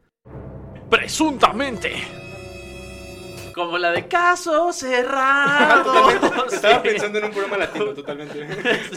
[0.88, 2.33] ¡Presuntamente!
[3.54, 6.10] Como la de caso cerrado.
[6.52, 8.48] Estaba pensando en un programa latino, totalmente.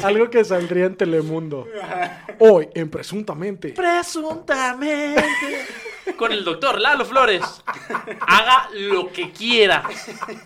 [0.03, 1.67] Algo que saldría en Telemundo.
[2.39, 3.69] Hoy, en Presuntamente.
[3.69, 5.23] Presuntamente.
[6.17, 7.43] Con el doctor Lalo Flores.
[8.25, 9.83] Haga lo que quiera.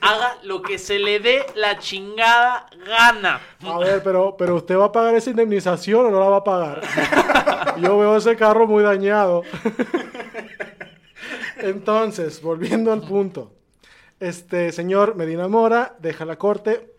[0.01, 3.39] Haga lo que se le dé la chingada gana.
[3.63, 6.43] A ver, pero, pero usted va a pagar esa indemnización o no la va a
[6.43, 7.77] pagar.
[7.81, 9.43] Yo veo ese carro muy dañado.
[11.57, 13.60] Entonces, volviendo al punto.
[14.21, 16.93] Este señor Medina Mora deja la corte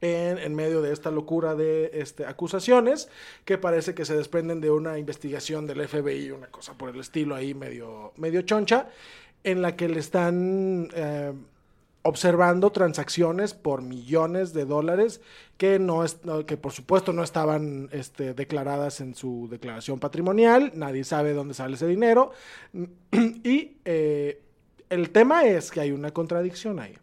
[0.00, 3.08] en, en medio de esta locura de este, acusaciones
[3.44, 7.34] que parece que se desprenden de una investigación del FBI, una cosa por el estilo
[7.34, 8.86] ahí medio, medio choncha,
[9.42, 11.32] en la que le están eh,
[12.02, 15.20] observando transacciones por millones de dólares
[15.56, 21.02] que no es, que por supuesto no estaban este, declaradas en su declaración patrimonial, nadie
[21.02, 22.30] sabe dónde sale ese dinero
[23.12, 24.41] y eh,
[24.92, 26.96] el tema es que hay una contradicción ahí,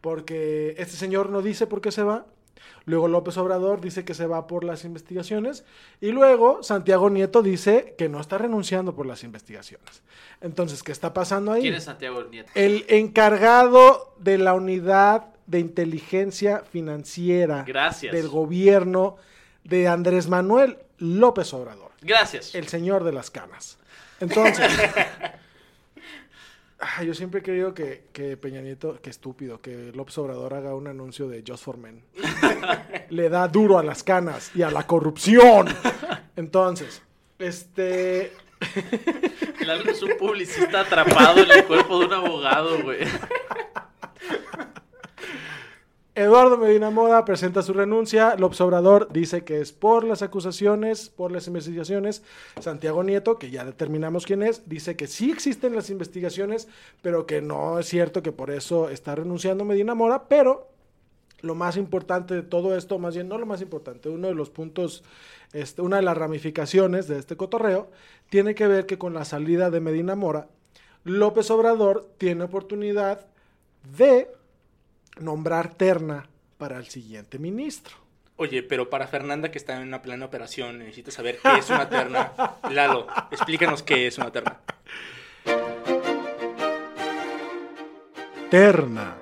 [0.00, 2.26] porque este señor no dice por qué se va,
[2.84, 5.64] luego López Obrador dice que se va por las investigaciones
[6.00, 10.02] y luego Santiago Nieto dice que no está renunciando por las investigaciones.
[10.42, 11.62] Entonces, ¿qué está pasando ahí?
[11.62, 12.50] ¿Quién es Santiago Nieto?
[12.54, 18.12] El encargado de la unidad de inteligencia financiera Gracias.
[18.12, 19.16] del gobierno
[19.64, 22.54] de Andrés Manuel López Obrador, Gracias.
[22.54, 23.78] el señor de las canas.
[24.20, 24.70] Entonces,
[26.80, 30.74] ah, yo siempre he creído que, que Peña Nieto, que estúpido, que López Obrador haga
[30.74, 32.02] un anuncio de Just for Men.
[33.10, 35.68] Le da duro a las canas y a la corrupción.
[36.36, 37.02] Entonces,
[37.38, 38.32] este,
[39.64, 43.00] Lalo es un publicista atrapado en el cuerpo de un abogado, güey.
[46.20, 48.36] Eduardo Medina Mora presenta su renuncia.
[48.36, 52.22] López Obrador dice que es por las acusaciones, por las investigaciones.
[52.60, 56.68] Santiago Nieto, que ya determinamos quién es, dice que sí existen las investigaciones,
[57.00, 60.28] pero que no es cierto que por eso está renunciando Medina Mora.
[60.28, 60.68] Pero
[61.40, 64.50] lo más importante de todo esto, más bien no lo más importante, uno de los
[64.50, 65.02] puntos,
[65.54, 67.88] este, una de las ramificaciones de este cotorreo,
[68.28, 70.48] tiene que ver que con la salida de Medina Mora,
[71.02, 73.26] López Obrador tiene oportunidad
[73.96, 74.28] de
[75.20, 76.28] nombrar terna
[76.58, 77.96] para el siguiente ministro.
[78.36, 81.88] Oye, pero para Fernanda que está en una plena operación, necesita saber qué es una
[81.90, 82.32] terna.
[82.70, 84.60] Lalo, explícanos qué es una terna.
[88.50, 89.16] Terna.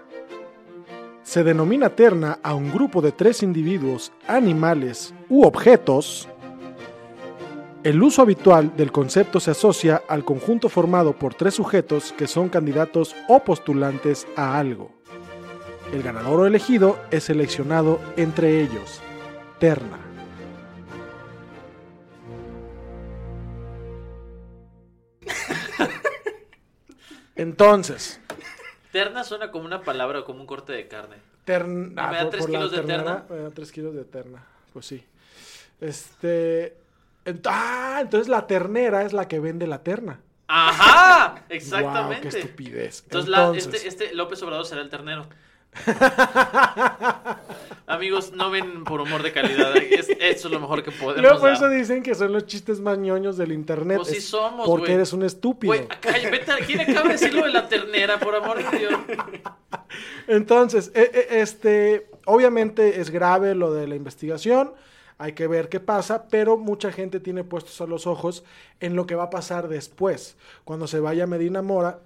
[1.24, 6.28] Se denomina terna a un grupo de tres individuos, animales u objetos.
[7.82, 12.48] El uso habitual del concepto se asocia al conjunto formado por tres sujetos que son
[12.48, 14.97] candidatos o postulantes a algo.
[15.92, 19.01] El ganador o elegido es seleccionado entre ellos.
[19.59, 19.98] Terna.
[27.37, 28.20] Entonces,
[28.92, 31.16] Terna suena como una palabra o como un corte de carne.
[31.44, 32.09] terna.
[32.11, 33.24] ¿Me da por- tres por la kilos de terna?
[33.31, 34.44] Me da tres kilos de terna.
[34.72, 35.05] Pues sí.
[35.81, 36.77] Este.
[37.24, 40.20] ent- ah, entonces la ternera es la que vende la terna.
[40.48, 41.35] ¡Ajá!
[41.35, 42.29] Wow, Exactamente.
[42.29, 43.03] qué estupidez.
[43.05, 45.27] Entonces, la- Entonces, este, este López Obrador será el ternero.
[47.87, 49.74] Amigos, no ven por humor de calidad.
[49.76, 52.81] Es, eso es lo mejor que podemos Luego por eso dicen que son los chistes
[52.81, 53.96] más ñoños del internet.
[53.98, 55.72] Pues sí somos, Porque eres un estúpido.
[55.72, 58.92] Güey, acá, vete, ¿quién acaba de decir lo de la ternera, por amor de Dios?
[60.26, 64.74] Entonces, e- e- este, obviamente es grave lo de la investigación,
[65.16, 68.44] hay que ver qué pasa, pero mucha gente tiene puestos a los ojos
[68.81, 70.37] en lo que va a pasar después.
[70.64, 72.00] Cuando se vaya Medina Mora,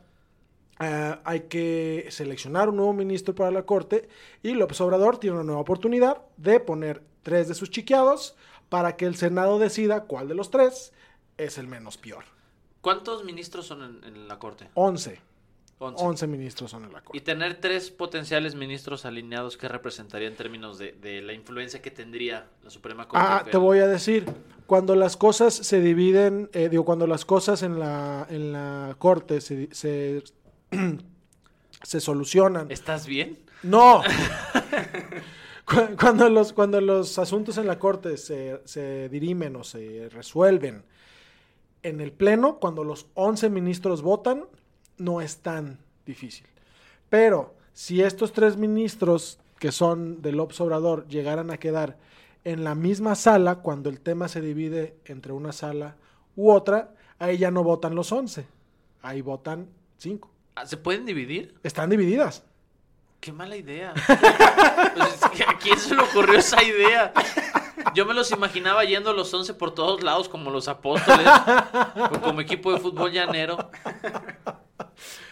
[0.81, 4.09] eh, hay que seleccionar un nuevo ministro para la Corte
[4.43, 8.37] y López Obrador tiene una nueva oportunidad de poner tres de sus chiqueados
[8.69, 10.93] para que el Senado decida cuál de los tres
[11.37, 12.25] es el menos peor.
[12.81, 14.69] ¿Cuántos ministros son en, en la corte?
[14.75, 15.21] Once.
[15.79, 16.05] Once.
[16.05, 17.19] Once ministros son en la Corte.
[17.19, 21.91] Y tener tres potenciales ministros alineados, ¿qué representaría en términos de, de la influencia que
[21.91, 23.27] tendría la Suprema Corte?
[23.29, 24.25] Ah, te voy a decir,
[24.67, 29.41] cuando las cosas se dividen, eh, digo, cuando las cosas en la, en la corte
[29.41, 30.23] se, se,
[31.83, 32.71] se solucionan.
[32.71, 33.39] ¿Estás bien?
[33.63, 34.03] No.
[35.65, 40.85] Cu- Cuando los, cuando los asuntos en la Corte se, se dirimen o se resuelven
[41.83, 44.45] en el Pleno, cuando los 11 ministros votan,
[44.99, 46.47] no es tan difícil.
[47.09, 51.97] Pero si estos tres ministros que son del López Obrador llegaran a quedar
[52.45, 55.97] en la misma sala cuando el tema se divide entre una sala
[56.35, 58.47] u otra, ahí ya no votan los 11,
[59.03, 60.31] ahí votan 5.
[60.55, 61.55] Ah, ¿Se pueden dividir?
[61.63, 62.45] Están divididas.
[63.21, 63.95] Qué mala idea.
[64.95, 67.13] Pues ¿A quién se le ocurrió esa idea?
[67.95, 71.27] Yo me los imaginaba yendo los 11 por todos lados como los apóstoles,
[72.11, 73.71] o como equipo de fútbol llanero.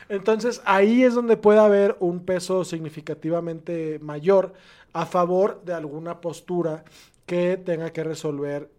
[0.09, 4.55] Entonces ahí es donde puede haber un peso significativamente mayor
[4.93, 6.85] a favor de alguna postura
[7.27, 8.71] que tenga que resolver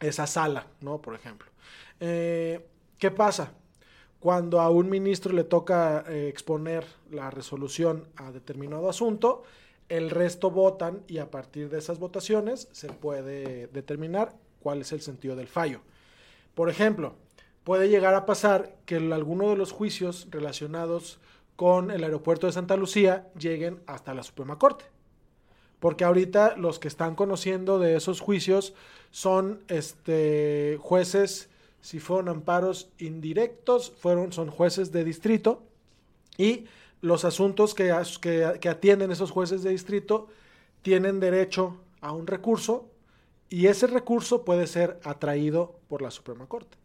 [0.00, 1.00] esa sala, ¿no?
[1.00, 1.48] Por ejemplo.
[2.00, 2.66] Eh,
[2.98, 3.52] ¿Qué pasa?
[4.20, 9.44] Cuando a un ministro le toca eh, exponer la resolución a determinado asunto,
[9.88, 15.00] el resto votan y a partir de esas votaciones se puede determinar cuál es el
[15.00, 15.80] sentido del fallo.
[16.54, 17.14] Por ejemplo,
[17.64, 21.20] puede llegar a pasar que alguno de los juicios relacionados
[21.54, 24.84] con el aeropuerto de Santa Lucía lleguen hasta la Suprema Corte.
[25.78, 28.74] Porque ahorita los que están conociendo de esos juicios
[29.10, 31.47] son este, jueces,
[31.80, 35.62] si fueron amparos indirectos, fueron, son jueces de distrito.
[36.36, 36.64] Y
[37.00, 40.28] los asuntos que, que- que atienden esos jueces de distrito
[40.82, 42.88] tienen derecho a un recurso
[43.50, 46.76] y ese recurso puede ser atraído por la Suprema Corte.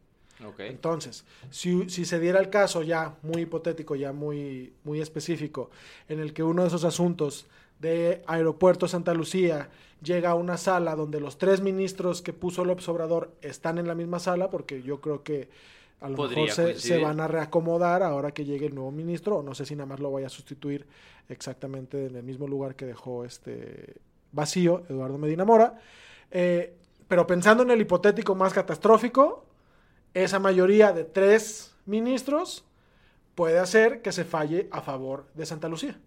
[0.69, 5.69] Entonces, si, si se diera el caso ya muy hipotético, ya muy, muy específico,
[6.09, 7.45] en el que uno de esos asuntos
[7.83, 9.69] de Aeropuerto Santa Lucía
[10.01, 13.93] llega a una sala donde los tres ministros que puso López Obrador están en la
[13.93, 15.49] misma sala, porque yo creo que
[15.99, 19.43] a lo Podría mejor se van a reacomodar ahora que llegue el nuevo ministro, o
[19.43, 20.87] no sé si nada más lo vaya a sustituir
[21.27, 23.95] exactamente en el mismo lugar que dejó este
[24.31, 25.79] vacío Eduardo Medina Mora.
[26.31, 26.73] Eh,
[27.07, 29.45] pero pensando en el hipotético más catastrófico,
[30.13, 32.63] esa mayoría de tres ministros
[33.35, 35.99] puede hacer que se falle a favor de Santa Lucía.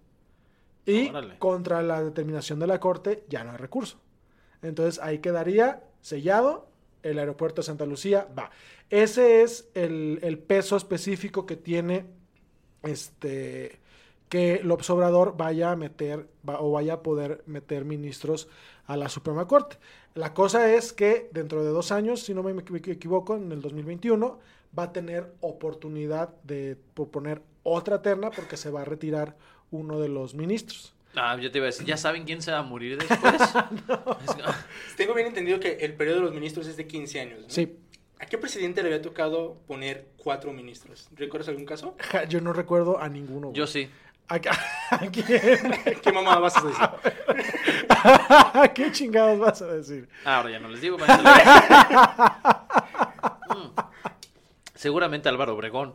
[0.87, 1.39] Y Órale.
[1.39, 3.99] contra la determinación de la Corte ya no hay recurso.
[4.63, 6.69] Entonces ahí quedaría sellado,
[7.03, 8.51] el aeropuerto de Santa Lucía va.
[8.89, 12.07] Ese es el, el peso específico que tiene
[12.83, 13.81] este
[14.29, 18.49] que López Obrador vaya a meter va- o vaya a poder meter ministros
[18.87, 19.77] a la Suprema Corte.
[20.15, 23.61] La cosa es que dentro de dos años, si no me equi- equivoco, en el
[23.61, 24.39] 2021,
[24.77, 29.37] va a tener oportunidad de proponer otra terna porque se va a retirar
[29.71, 30.93] uno de los ministros.
[31.15, 33.35] Ah, yo te iba a decir, ¿ya saben quién se va a morir después?
[33.41, 37.41] Es- Tengo bien entendido que el periodo de los ministros es de 15 años.
[37.43, 37.49] ¿no?
[37.51, 37.79] Sí,
[38.19, 41.09] ¿A qué presidente le había tocado poner cuatro ministros?
[41.15, 41.97] ¿Recuerdas algún caso?
[42.01, 43.49] ja, yo no recuerdo a ninguno.
[43.49, 43.59] güey.
[43.59, 43.89] Yo sí.
[44.29, 44.55] ¿A, quién?
[46.03, 46.83] ¿Qué mamá vas a decir?
[47.89, 50.09] ¿A qué chingados vas a decir?
[50.25, 50.97] Ah, ahora ya no les digo.
[50.99, 51.05] Mm.
[54.75, 55.95] Seguramente Álvaro Obregón.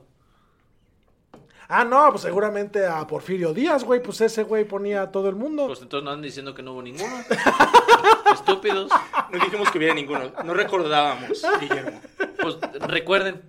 [1.74, 4.04] Ah, no, pues seguramente a Porfirio Díaz, güey.
[4.04, 5.68] Pues ese güey ponía a todo el mundo.
[5.68, 7.14] Pues entonces no andan diciendo que no hubo ninguno.
[8.34, 8.92] Estúpidos.
[9.32, 10.34] No dijimos que hubiera ninguno.
[10.44, 12.02] No recordábamos, Guillermo.
[12.42, 13.42] Pues recuerden.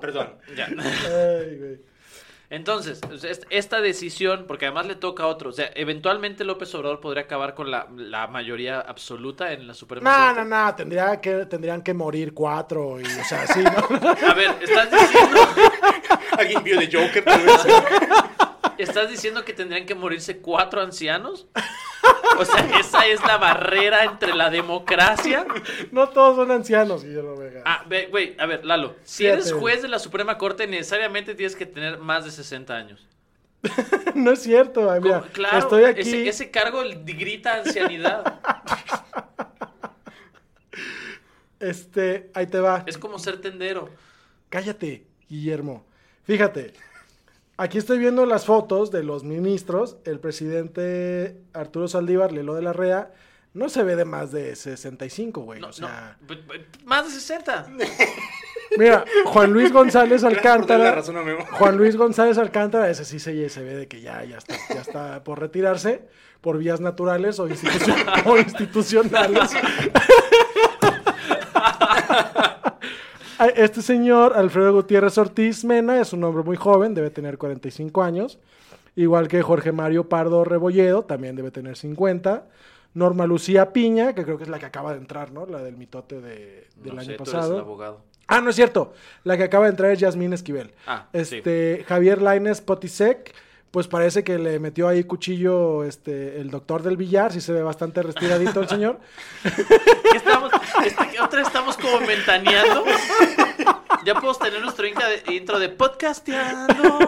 [0.00, 0.30] Perdón.
[0.56, 0.66] Ya.
[0.66, 1.91] Ay, güey.
[2.52, 7.00] Entonces, est- esta decisión, porque además le toca a otro, o sea, eventualmente López Obrador
[7.00, 10.48] podría acabar con la, la mayoría absoluta en la Suprema No, Corte.
[10.50, 13.70] no, no, tendría que, tendrían que morir cuatro y, o sea, sí, ¿no?
[14.28, 15.38] A ver, ¿estás diciendo,
[16.38, 17.24] ¿Alguien vio de Joker?
[17.24, 17.66] tal vez?
[18.78, 21.46] ¿estás diciendo que tendrían que morirse cuatro ancianos?
[22.38, 25.46] O sea, esa es la barrera entre la democracia.
[25.90, 27.62] No todos son ancianos, Guillermo Vega.
[27.64, 31.66] Ah, güey, a ver, Lalo, si eres juez de la Suprema Corte, necesariamente tienes que
[31.66, 33.06] tener más de 60 años.
[34.14, 36.00] No es cierto, mira, claro, estoy aquí.
[36.02, 38.40] ese, ese cargo grita ancianidad.
[41.62, 42.82] Este, ahí te va.
[42.86, 43.88] Es como ser tendero.
[44.48, 45.86] Cállate, Guillermo.
[46.24, 46.74] Fíjate,
[47.56, 49.96] aquí estoy viendo las fotos de los ministros.
[50.04, 53.10] El presidente Arturo Saldívar, Lelo de la Rea,
[53.54, 55.60] no se ve de más de 65, güey.
[55.60, 56.36] No, o sea, no,
[56.84, 57.66] más de 60.
[58.78, 60.92] mira, Juan Luis González Alcántara.
[60.92, 61.16] razón.
[61.58, 64.80] Juan Luis González Alcántara, ese sí se, se ve de que ya, ya, está, ya
[64.80, 66.02] está por retirarse
[66.40, 67.94] por vías naturales o, institucio-
[68.26, 69.50] o institucionales.
[73.42, 78.00] Ay, Este señor, Alfredo Gutiérrez Ortiz Mena, es un hombre muy joven, debe tener 45
[78.00, 78.38] años.
[78.94, 82.46] Igual que Jorge Mario Pardo Rebolledo, también debe tener 50.
[82.94, 85.44] Norma Lucía Piña, que creo que es la que acaba de entrar, ¿no?
[85.46, 87.54] La del mitote de- del No año sé, tú eres pasado.
[87.56, 88.00] el abogado.
[88.28, 88.92] Ah, no es cierto.
[89.24, 90.70] La que acaba de entrar es Yasmín Esquivel.
[90.86, 93.34] Ah, este, Javier Laines Potisek,
[93.72, 97.62] pues parece que le metió ahí cuchillo este, el doctor del billar, sí se ve
[97.62, 99.00] bastante restiradito el señor.
[99.42, 100.52] ¿Qué estamos,
[100.84, 102.84] este, ¿qué otra estamos como ventaneando?
[104.04, 106.98] Ya podemos tener nuestro intro de podcasteando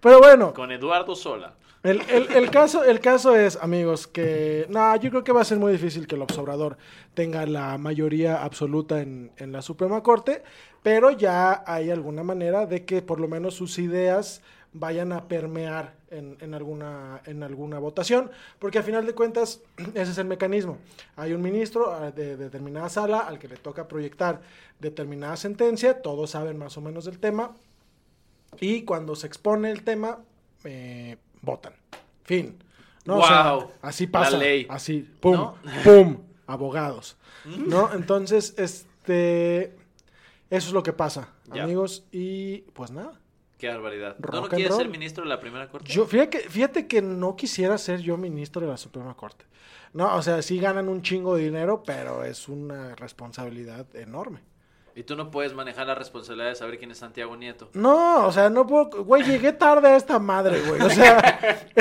[0.00, 1.54] Pero bueno, con Eduardo Sola.
[1.82, 5.44] el, el- el caso, el caso es, amigos, que no, yo creo que va a
[5.44, 6.76] ser muy difícil que el observador
[7.14, 10.42] tenga la mayoría absoluta en, en la Suprema Corte,
[10.82, 14.42] pero ya hay alguna manera de que por lo menos sus ideas
[14.72, 19.60] vayan a permear en, en alguna, en alguna votación, porque a final de cuentas
[19.94, 20.78] ese es el mecanismo.
[21.16, 24.40] Hay un ministro ah, de, de determinada sala al que le toca proyectar
[24.80, 27.52] determinada sentencia, todos saben más o menos del tema,
[28.60, 30.18] y cuando se expone el tema,
[30.64, 31.72] eh, votan.
[32.24, 32.58] Fin.
[33.04, 33.18] ¿no?
[33.18, 34.36] O sea, Guau, así la pasa.
[34.38, 34.66] ley.
[34.68, 35.56] Así, pum, ¿No?
[35.84, 37.16] pum, abogados.
[37.44, 37.92] ¿No?
[37.92, 39.74] Entonces, este.
[40.50, 42.04] Eso es lo que pasa, amigos.
[42.12, 43.18] Y pues nada.
[43.62, 44.16] Qué barbaridad.
[44.18, 45.88] ¿No, Rock no quieres ser ministro de la primera corte?
[45.88, 49.44] Yo, fíjate, que, fíjate que no quisiera ser yo ministro de la Suprema Corte.
[49.92, 54.40] No, o sea, sí ganan un chingo de dinero, pero es una responsabilidad enorme.
[54.96, 57.70] Y tú no puedes manejar la responsabilidad de saber quién es Santiago Nieto.
[57.74, 59.04] No, o sea, no puedo.
[59.04, 60.80] Güey, llegué tarde a esta madre, güey.
[60.80, 61.38] O sea,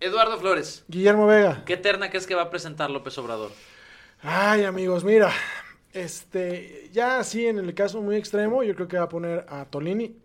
[0.00, 1.62] Eduardo Flores, Guillermo Vega.
[1.64, 3.52] ¿qué terna crees que va a presentar López Obrador?
[4.20, 5.32] Ay, amigos, mira.
[5.92, 9.64] Este, ya así en el caso muy extremo, yo creo que va a poner a
[9.66, 10.16] Tolini.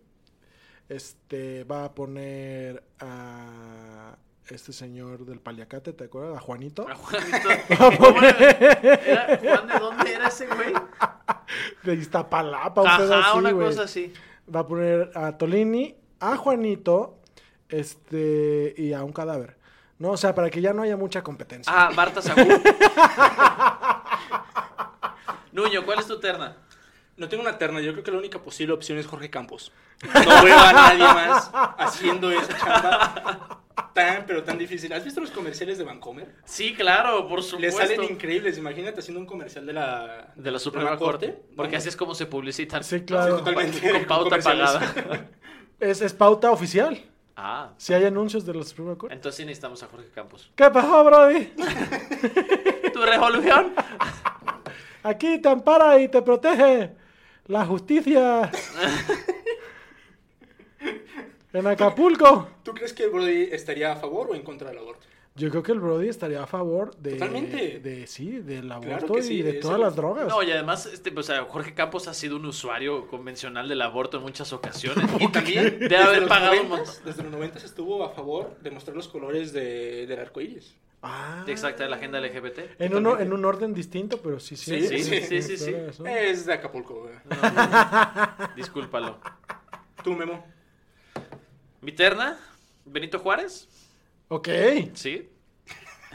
[0.88, 4.16] Este, va a poner a
[4.48, 6.38] este señor del paliacate, ¿te acuerdas?
[6.38, 6.86] A Juanito.
[6.88, 7.48] A Juanito.
[7.98, 8.30] ¿Cómo era?
[8.30, 10.72] ¿Era- ¿Juan de dónde era ese güey?
[11.82, 13.66] De Iztapalapa, un Ajá, así, una güey.
[13.66, 14.12] cosa así.
[14.54, 17.18] Va a poner a Tolini, a Juanito,
[17.68, 19.58] este, y a un cadáver.
[19.98, 21.70] No, o sea, para que ya no haya mucha competencia.
[21.74, 22.46] Ah, Marta Sagún.
[25.58, 26.56] Nuño, ¿cuál es tu terna?
[27.16, 29.72] No tengo una terna, yo creo que la única posible opción es Jorge Campos.
[30.14, 33.60] No veo a nadie más haciendo esa chamba
[33.92, 34.92] tan, pero tan difícil.
[34.92, 36.32] ¿Has visto los comerciales de Vancomer?
[36.44, 37.80] Sí, claro, por Le supuesto.
[37.80, 41.42] salen increíbles, imagínate haciendo un comercial de la, De la Suprema Corte.
[41.56, 42.84] Porque así es como se publicitan.
[42.84, 43.38] Sí, claro.
[43.38, 43.90] totalmente.
[43.90, 45.28] Con pauta pagada.
[45.80, 47.00] Es, es pauta oficial.
[47.36, 49.14] Ah, Si hay anuncios de la Suprema Corte.
[49.14, 50.50] entonces sí necesitamos a Jorge Campos.
[50.56, 51.44] ¿Qué pasó, Brody?
[52.92, 53.74] ¿Tu resolución?
[55.08, 56.90] Aquí te ampara y te protege
[57.46, 58.50] la justicia.
[61.54, 62.46] en Acapulco.
[62.62, 65.06] ¿Tú crees que el Brody estaría a favor o en contra del aborto?
[65.34, 67.78] Yo creo que el Brody estaría a favor de, Totalmente.
[67.78, 70.28] de sí, del aborto Claro y de de todas las drogas.
[70.28, 74.18] No, y además, este, o sea, Jorge Campos ha sido un usuario convencional del aborto
[74.18, 75.08] en muchas ocasiones.
[75.20, 76.94] Y también Debe haber pagado un 90s, montón.
[77.06, 80.76] Desde los 90 estuvo a favor de mostrar los colores de, del arco iris.
[81.02, 82.80] Ah, Exacta, de la agenda LGBT.
[82.80, 84.80] en, uno, en un orden distinto, pero sí, sí.
[84.88, 85.74] Sí, sí, sí, sí, sí.
[86.04, 87.14] Es de Acapulco, güey.
[88.56, 89.20] Discúlpalo.
[90.02, 90.44] Tú, Memo.
[91.80, 92.36] ¿Mi terna?
[92.84, 93.68] ¿Benito Juárez?
[94.28, 94.48] Ok,
[94.94, 95.28] Sí.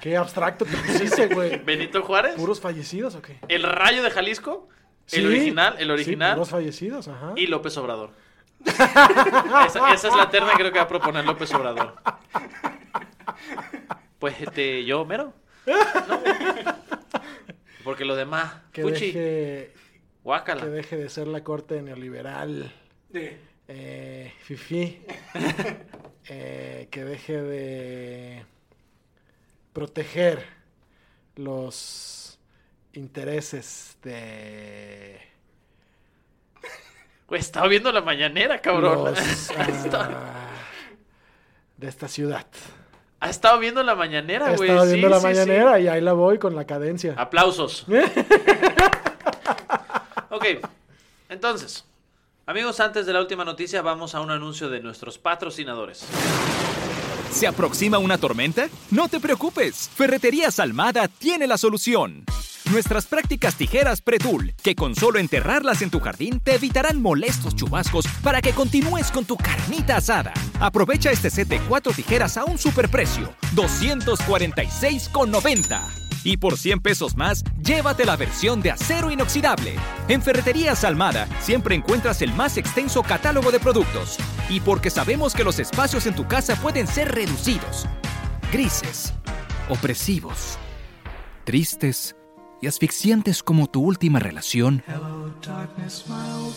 [0.02, 1.58] qué abstracto te pusiste, güey.
[1.64, 2.36] ¿Benito Juárez?
[2.36, 3.40] ¿Puros fallecidos o qué?
[3.48, 4.68] ¿El Rayo de Jalisco?
[5.12, 5.76] ¿El Sí, original?
[5.80, 6.34] ¿El sí, original?
[6.36, 7.34] puros fallecidos, ajá.
[7.38, 8.12] y López Obrador.
[8.66, 11.96] esa, esa es la terna que creo que va a proponer López Obrador.
[14.24, 15.34] Pues este, yo mero.
[15.66, 15.74] ¿No?
[17.84, 19.74] Porque lo demás, Que fuchi, deje,
[20.24, 20.62] guácala.
[20.62, 22.72] que deje de ser la corte neoliberal.
[23.68, 25.02] Eh, fifi,
[26.30, 28.46] eh, que deje de
[29.74, 30.46] proteger
[31.36, 32.40] los
[32.94, 35.20] intereses de
[37.28, 39.04] Güey, estaba viendo la mañanera, cabrón.
[39.04, 40.48] los, ah,
[41.76, 42.48] de esta ciudad.
[43.26, 44.70] Ha estado viendo la mañanera, güey.
[44.70, 45.28] Estaba viendo Sí, la sí, sí.
[45.34, 47.14] mañanera y ahí la voy con la cadencia.
[47.18, 47.86] Aplausos.
[50.30, 50.46] ok,
[51.30, 51.86] entonces,
[52.46, 56.06] amigos, antes de la última noticia, vamos a un anuncio de nuestros patrocinadores.
[57.34, 58.70] ¿Se aproxima una tormenta?
[58.92, 62.26] No te preocupes, Ferreterías Almada tiene la solución.
[62.72, 68.06] Nuestras prácticas tijeras Pretul, que con solo enterrarlas en tu jardín te evitarán molestos chubascos
[68.22, 70.32] para que continúes con tu carnita asada.
[70.60, 76.03] Aprovecha este set de cuatro tijeras a un superprecio, 246,90.
[76.24, 79.76] Y por 100 pesos más, llévate la versión de acero inoxidable.
[80.08, 84.18] En Ferreterías Almada siempre encuentras el más extenso catálogo de productos.
[84.50, 87.86] Y porque sabemos que los espacios en tu casa pueden ser reducidos,
[88.52, 89.14] grises,
[89.70, 90.58] opresivos,
[91.44, 92.16] tristes
[92.64, 94.84] y asfixiantes como tu última relación.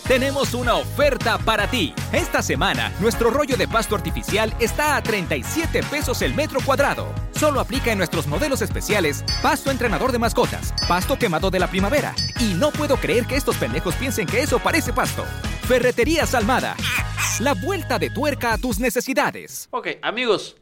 [0.07, 1.93] Tenemos una oferta para ti.
[2.13, 7.13] Esta semana, nuestro rollo de pasto artificial está a 37 pesos el metro cuadrado.
[7.31, 12.15] Solo aplica en nuestros modelos especiales Pasto entrenador de mascotas, Pasto quemado de la primavera.
[12.39, 15.23] Y no puedo creer que estos pendejos piensen que eso parece pasto.
[15.67, 16.75] Ferreterías Almada.
[16.77, 19.67] damos la vuelta de tuerca a tus necesidades.
[19.71, 20.55] Ok, amigos,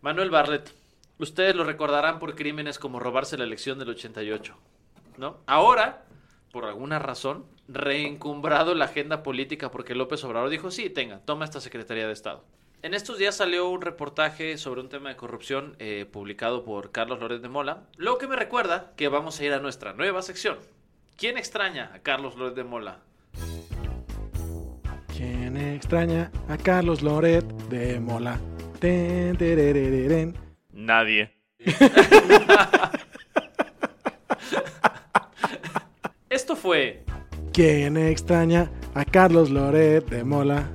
[0.00, 0.74] Manuel Barlet,
[1.18, 4.56] ustedes lo recordarán por crímenes como robarse la elección del 88,
[5.18, 5.38] ¿no?
[5.46, 6.04] Ahora,
[6.52, 11.60] por alguna razón, reencumbrado la agenda política porque López Obrador dijo, sí, tenga, toma esta
[11.60, 12.44] Secretaría de Estado.
[12.80, 17.18] En estos días salió un reportaje sobre un tema de corrupción eh, publicado por Carlos
[17.18, 20.58] Loret de Mola, lo que me recuerda que vamos a ir a nuestra nueva sección.
[21.16, 23.00] ¿Quién extraña a Carlos Loret de Mola?
[25.16, 28.38] ¿Quién extraña a Carlos Loret de Mola?
[28.78, 29.36] Ten.
[30.72, 31.34] Nadie.
[36.30, 37.04] Esto fue
[37.58, 40.70] ¿Quién extraña a Carlos Loret de Mola?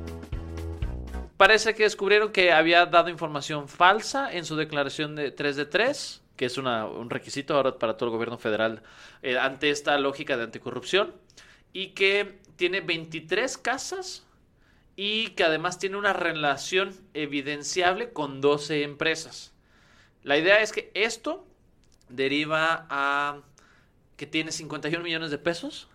[1.37, 6.21] Parece que descubrieron que había dado información falsa en su declaración de 3 de 3,
[6.35, 8.83] que es un requisito ahora para todo el gobierno federal
[9.21, 11.13] eh, ante esta lógica de anticorrupción,
[11.71, 14.25] y que tiene 23 casas
[14.97, 19.53] y que además tiene una relación evidenciable con 12 empresas.
[20.21, 21.47] La idea es que esto
[22.09, 23.39] deriva a
[24.17, 25.87] que tiene 51 millones de pesos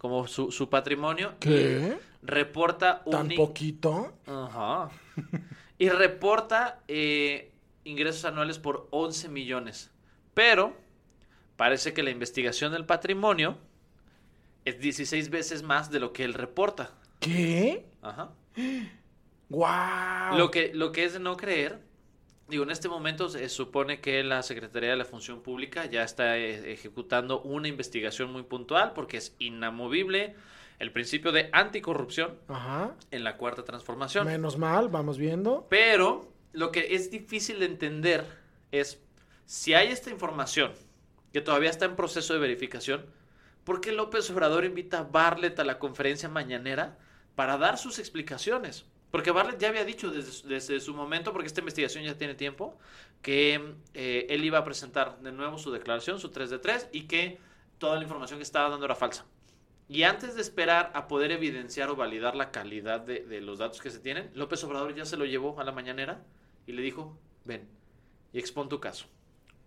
[0.00, 1.34] como su, su patrimonio.
[1.40, 1.98] ¿Qué?
[2.22, 4.14] Reporta un ¿Tan poquito?
[4.26, 4.90] Ajá.
[5.76, 7.52] Y reporta eh,
[7.84, 9.90] ingresos anuales por 11 millones.
[10.32, 10.74] Pero
[11.56, 13.58] parece que la investigación del patrimonio
[14.64, 16.92] es 16 veces más de lo que él reporta.
[17.18, 17.84] ¿Qué?
[18.00, 18.30] Ajá.
[19.50, 20.38] ¡Guau!
[20.38, 21.78] Lo, que, lo que es de no creer,
[22.50, 26.36] digo, en este momento se supone que la Secretaría de la Función Pública ya está
[26.36, 30.34] eh, ejecutando una investigación muy puntual porque es inamovible
[30.78, 32.96] el principio de anticorrupción Ajá.
[33.10, 34.26] en la cuarta transformación.
[34.26, 35.66] Menos mal, vamos viendo.
[35.68, 38.26] Pero lo que es difícil de entender
[38.72, 39.00] es
[39.44, 40.72] si hay esta información
[41.32, 43.06] que todavía está en proceso de verificación,
[43.64, 46.98] ¿por qué López Obrador invita a Bartlett a la conferencia mañanera
[47.34, 48.86] para dar sus explicaciones?
[49.10, 52.34] Porque Bartlett ya había dicho desde, su- desde su momento, porque esta investigación ya tiene
[52.34, 52.78] tiempo,
[53.22, 57.02] que eh, él iba a presentar de nuevo su declaración, su 3 de 3, y
[57.08, 57.38] que
[57.78, 59.26] toda la información que estaba dando era falsa.
[59.88, 63.80] Y antes de esperar a poder evidenciar o validar la calidad de, de los datos
[63.80, 66.24] que se tienen, López Obrador ya se lo llevó a la mañanera
[66.66, 67.68] y le dijo, ven
[68.32, 69.06] y expón tu caso.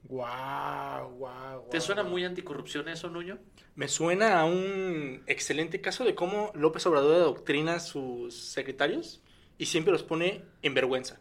[0.03, 1.81] ¡Guau, guau, ¿Te guau.
[1.81, 3.39] suena muy anticorrupción eso, Nuño?
[3.75, 9.22] Me suena a un excelente caso de cómo López Obrador adoctrina a sus secretarios
[9.57, 11.19] y siempre los pone en vergüenza.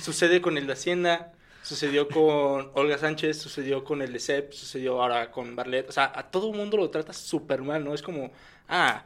[0.00, 1.32] Sucede con el de Hacienda,
[1.62, 5.88] sucedió con Olga Sánchez, sucedió con el de CEP, sucedió ahora con Barlet.
[5.88, 7.94] O sea, a todo el mundo lo trata súper mal, ¿no?
[7.94, 8.32] Es como,
[8.68, 9.04] ah,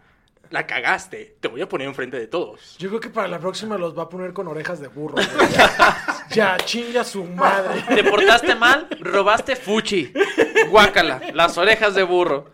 [0.51, 2.77] la cagaste, te voy a poner enfrente de todos.
[2.79, 5.15] Yo creo que para la próxima los va a poner con orejas de burro.
[5.15, 5.49] güey.
[5.51, 7.83] Ya, ya, chinga su madre.
[7.89, 8.89] ¿Te portaste mal?
[9.01, 10.13] Robaste fuchi.
[10.71, 12.51] Guácala, las orejas de burro.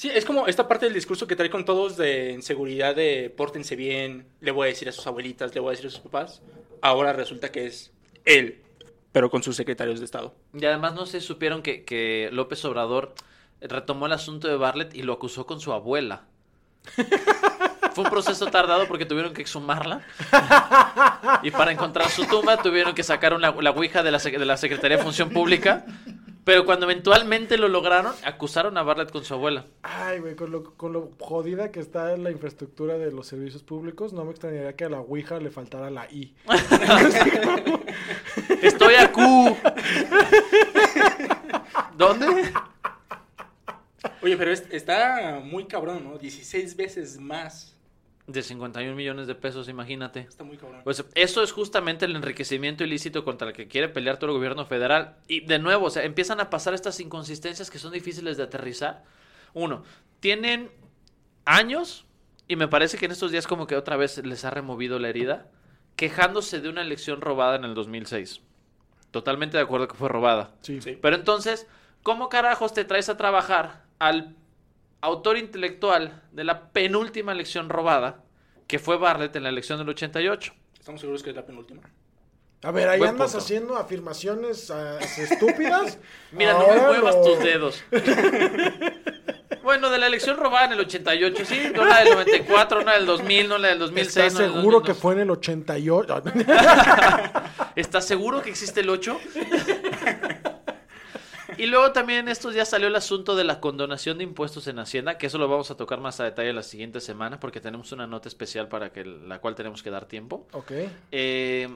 [0.00, 3.76] Sí, es como esta parte del discurso que trae con todos de inseguridad de pórtense
[3.76, 6.40] bien, le voy a decir a sus abuelitas, le voy a decir a sus papás.
[6.80, 7.92] Ahora resulta que es
[8.24, 8.62] él,
[9.12, 10.34] pero con sus secretarios de Estado.
[10.54, 13.12] Y además no se supieron que, López Obrador
[13.60, 16.22] retomó el asunto de Bartlett y lo acusó con su abuela.
[17.92, 20.00] Fue un proceso tardado porque tuvieron que exhumarla.
[21.42, 24.56] Y para encontrar su tumba tuvieron que sacar una, la ouija de la, de la
[24.56, 25.84] Secretaría de Función Pública.
[26.50, 29.66] Pero cuando eventualmente lo lograron, acusaron a Bartlett con su abuela.
[29.82, 34.12] Ay, güey, con lo, con lo jodida que está la infraestructura de los servicios públicos,
[34.12, 36.34] no me extrañaría que a la Ouija le faltara la I.
[38.62, 39.56] Estoy a Q.
[41.96, 42.52] ¿Dónde?
[44.20, 46.18] Oye, pero es- está muy cabrón, ¿no?
[46.18, 47.76] 16 veces más.
[48.32, 50.20] De 51 millones de pesos, imagínate.
[50.20, 50.82] Está muy cabrón.
[50.84, 54.66] Pues eso es justamente el enriquecimiento ilícito contra el que quiere pelear todo el gobierno
[54.66, 55.16] federal.
[55.26, 59.04] Y de nuevo, o sea, empiezan a pasar estas inconsistencias que son difíciles de aterrizar.
[59.52, 59.82] Uno,
[60.20, 60.70] tienen
[61.44, 62.06] años,
[62.46, 65.08] y me parece que en estos días como que otra vez les ha removido la
[65.08, 65.48] herida,
[65.96, 68.40] quejándose de una elección robada en el 2006.
[69.10, 70.54] Totalmente de acuerdo que fue robada.
[70.60, 70.80] Sí.
[70.80, 70.96] Sí.
[71.00, 71.66] Pero entonces,
[72.02, 74.36] ¿cómo carajos te traes a trabajar al
[75.00, 78.22] autor intelectual de la penúltima elección robada,
[78.66, 80.52] que fue Bartlett en la elección del 88?
[80.78, 81.82] Estamos seguros que es la penúltima.
[82.62, 83.44] A ver, ahí Buen andas punto.
[83.44, 85.98] haciendo afirmaciones ah, estúpidas.
[86.32, 87.82] Mira, no Ahora me muevas lo- tus dedos.
[89.62, 92.94] Bueno, de la elección robada en el 88, sí, no la del 94, no la
[92.94, 94.16] del 2000, no la del 2006.
[94.16, 94.98] ¿Estás no del seguro que 2002.
[95.02, 96.22] fue en el 88?
[97.76, 99.20] ¿Estás seguro que existe el 8?
[101.60, 105.18] Y luego también estos días salió el asunto de la condonación de impuestos en Hacienda,
[105.18, 108.06] que eso lo vamos a tocar más a detalle la siguiente semana, porque tenemos una
[108.06, 110.46] nota especial para que la cual tenemos que dar tiempo.
[110.52, 110.72] ok.
[111.12, 111.68] Eh,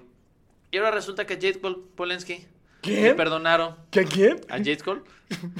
[0.70, 2.46] y ahora resulta que Jade Pol- Polensky
[2.80, 3.02] ¿Quién?
[3.04, 4.06] le perdonaron ¿Quién?
[4.08, 4.40] ¿Quién?
[4.48, 5.02] a Jade Cole.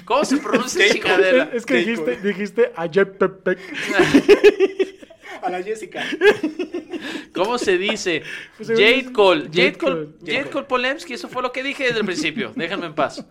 [0.06, 1.50] ¿Cómo se pronuncia esa chingadera?
[1.52, 3.58] Es que dijiste, dijiste a Jepepec.
[5.42, 6.02] A la Jessica.
[7.34, 8.22] ¿Cómo se dice?
[8.56, 9.42] Pues Jade Cole.
[9.52, 9.94] Jade Jade Cole.
[10.18, 10.32] Cole.
[10.32, 12.52] Jade Cole Polemski, eso fue lo que dije desde el principio.
[12.56, 13.22] Déjenme en paz.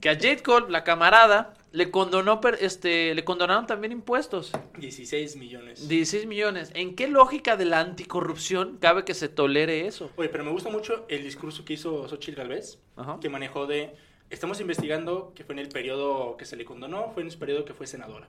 [0.00, 4.52] Que a Jade Cole, la camarada, le condonó, este, le condonaron también impuestos.
[4.78, 5.88] 16 millones.
[5.88, 6.70] 16 millones.
[6.74, 10.10] ¿En qué lógica de la anticorrupción cabe que se tolere eso?
[10.16, 13.18] Oye, pero me gusta mucho el discurso que hizo Xochitl Galvez, Ajá.
[13.20, 13.94] que manejó de,
[14.30, 17.64] estamos investigando que fue en el periodo que se le condonó, fue en el periodo
[17.64, 18.28] que fue senadora.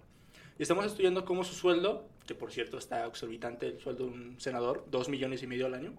[0.59, 4.39] Y estamos estudiando cómo su sueldo, que por cierto está exorbitante el sueldo de un
[4.39, 5.93] senador, 2 millones y medio al año,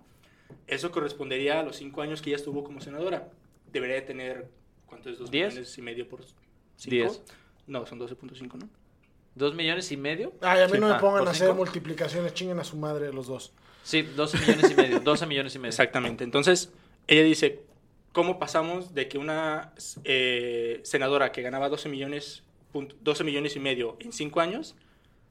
[0.67, 3.29] eso correspondería a los 5 años que ella estuvo como senadora.
[3.73, 4.49] Debería de tener,
[4.89, 5.51] ¿cuánto es 2 ¿Diez?
[5.55, 6.91] millones y medio por 5?
[6.91, 7.23] Diez.
[7.67, 8.69] No, son 12.5, ¿no?
[9.35, 10.33] ¿Dos millones y medio?
[10.41, 10.79] Ay, a mí Sí.
[10.81, 11.59] no me Ah, pongan ¿por a hacer cinco?
[11.59, 13.53] multiplicaciones, chinguen a su madre los dos.
[13.85, 15.01] Sí, 12 millones y medio.
[15.05, 15.69] 12 millones y medio.
[15.71, 16.25] Exactamente.
[16.25, 16.73] Entonces,
[17.07, 17.61] ella dice,
[18.13, 19.73] ¿cómo pasamos de que una
[20.05, 24.75] eh, senadora que ganaba 12 millones, punto- 12 millones y medio en 5 años,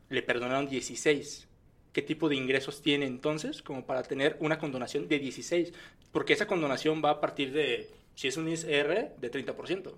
[0.10, 1.47] le perdonaron 16?
[1.91, 5.74] ¿Qué tipo de ingresos tiene entonces como para tener una condonación de 16?
[6.14, 9.93] Porque esa condonación va a partir de, si es un ISR, de 30%.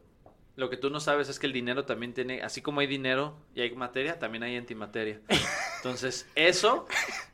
[0.57, 3.37] Lo que tú no sabes es que el dinero también tiene, así como hay dinero
[3.55, 5.21] y hay materia, también hay antimateria.
[5.77, 6.85] Entonces, eso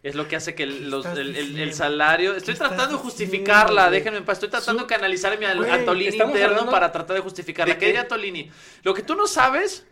[0.04, 1.76] es lo que hace que el, los- el- el- el diciendo?
[1.76, 2.32] salario...
[2.36, 4.36] Estoy ¿Qué estás tratando de justificarla, déjenme en paz.
[4.36, 7.22] Estoy tratando de canalizar mi al- Güey, a Tolini estamos interno hablando para tratar de
[7.24, 7.74] justificarla.
[7.74, 8.52] de ¿Qué diría Tolini?
[8.84, 9.88] Lo que tú no sabes...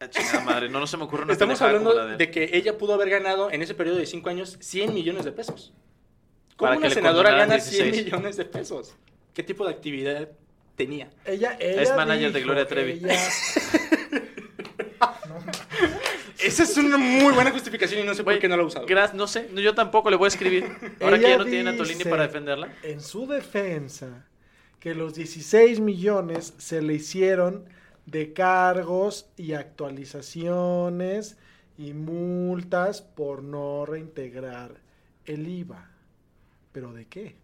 [0.00, 2.76] Ah, chingada madre, no, no se me ocurre una Estamos hablando la de que ella
[2.76, 5.72] pudo haber ganado en ese periodo de 5 años 100 millones de pesos.
[6.56, 8.04] ¿Cómo una senadora gana 100 16?
[8.06, 8.96] millones de pesos?
[9.34, 10.28] ¿Qué tipo de actividad
[10.76, 11.10] tenía?
[11.26, 12.92] Ella, ella Es manager de Gloria Trevi.
[12.92, 13.18] ella-
[16.38, 18.86] Esa es una muy buena justificación y no sé por qué no la ha usado.
[18.86, 20.66] gra- no sé, yo tampoco le voy a escribir.
[21.00, 22.68] Ahora que ya no tienen a Tolini para defenderla.
[22.82, 24.26] En su defensa,
[24.78, 27.64] que los 16 millones se le hicieron
[28.06, 31.38] de cargos y actualizaciones
[31.78, 34.72] y multas por no reintegrar
[35.24, 35.88] el IVA.
[36.72, 37.36] ¿Pero de qué?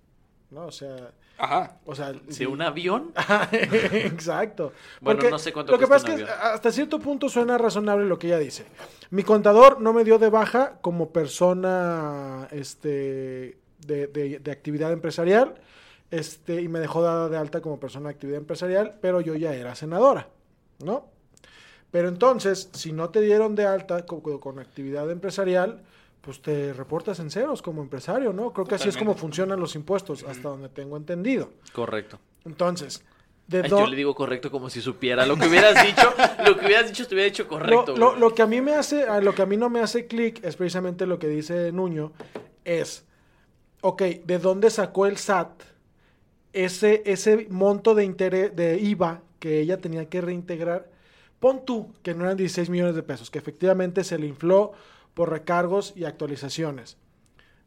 [0.51, 0.67] ¿No?
[0.67, 1.77] O sea, Ajá.
[1.87, 3.13] o sea, ¿De un avión?
[3.93, 4.73] Exacto.
[5.01, 6.29] Bueno, Porque no sé cuánto Lo que pasa es que avión.
[6.43, 8.67] hasta cierto punto suena razonable lo que ella dice.
[9.11, 15.55] Mi contador no me dio de baja como persona este, de, de- de actividad empresarial
[16.11, 19.55] este, y me dejó dada de alta como persona de actividad empresarial, pero yo ya
[19.55, 20.29] era senadora,
[20.85, 21.07] ¿no?
[21.93, 25.83] Pero entonces, si no te dieron de alta co- co- con, actividad empresarial,
[26.21, 28.53] pues te reportas en ceros como empresario, ¿no?
[28.53, 31.51] Creo que así es como funcionan los impuestos, hasta donde tengo entendido.
[31.73, 32.19] Correcto.
[32.45, 33.03] Entonces,
[33.47, 35.27] de Ay, yo le digo correcto como si supiera.
[35.27, 36.13] Lo que hubieras dicho,
[36.47, 37.97] lo que hubieras dicho te hubiera dicho correcto.
[37.97, 40.45] Lo, lo- que a mí me hace, lo que a mí no me hace clic
[40.45, 42.13] es precisamente lo que dice Nuño,
[42.65, 43.05] es,
[43.81, 45.63] ok, ¿de dónde sacó el SAT
[46.53, 50.89] ese, ese monto de interés, de IVA que ella tenía que reintegrar?
[51.39, 54.73] Pon tú que no eran 16 millones de pesos, que efectivamente se le infló
[55.15, 56.97] por recargos y actualizaciones.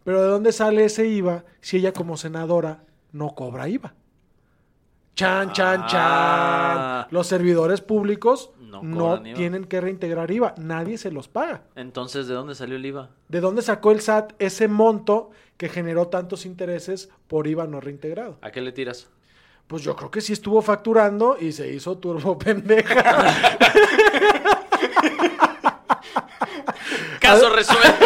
[0.04, 3.94] Pero ¿de dónde sale ese IVA si ella como senadora no cobra IVA?
[5.16, 7.06] Chan, chan, Ah.
[7.06, 7.08] chan.
[7.14, 10.56] Los servidores públicos No no, tienen que reintegrar IVA.
[10.58, 11.62] Nadie se los paga.
[11.76, 13.12] Entonces, ¿de dónde salió el IVA?
[13.30, 18.40] ¿De dónde sacó el SAT ese monto que generó tantos intereses por IVA no reintegrado?
[18.42, 19.08] ¿A qué le tiras?
[19.68, 23.04] Pues yo creo que sí estuvo facturando y se hizo turbo pendeja.
[27.24, 28.06] Caso resuelto.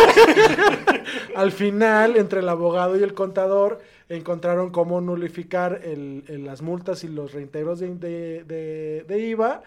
[1.36, 7.04] Al final, entre el abogado y el contador, encontraron cómo nulificar el- el- las multas
[7.04, 9.64] y los reintegros de, de- de- de IVA.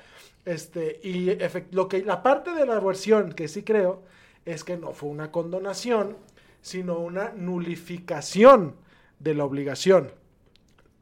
[0.47, 4.03] Este, y efect- lo que, la parte de la versión que sí creo
[4.47, 6.17] es que no fue una condonación,
[6.63, 8.75] sino una nulificación
[9.19, 10.13] de la obligación.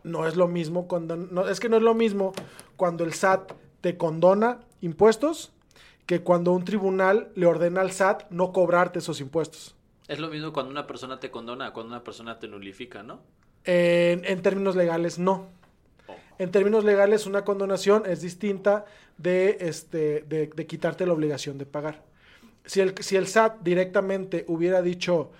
[0.02, 2.32] No es lo mismo cuando, no, es que no es lo mismo
[2.76, 5.52] cuando el SAT te condona impuestos
[6.08, 9.76] que cuando un tribunal le ordena al SAT no cobrarte esos impuestos.
[10.08, 13.20] Es lo mismo cuando una persona te condona cuando una persona te nulifica, ¿no?
[13.64, 15.48] En, en términos legales, no.
[16.38, 18.86] En términos legales, una condonación es distinta
[19.18, 22.02] de, este, de, de quitarte la obligación de pagar.
[22.64, 25.30] Si el, si el SAT directamente hubiera dicho,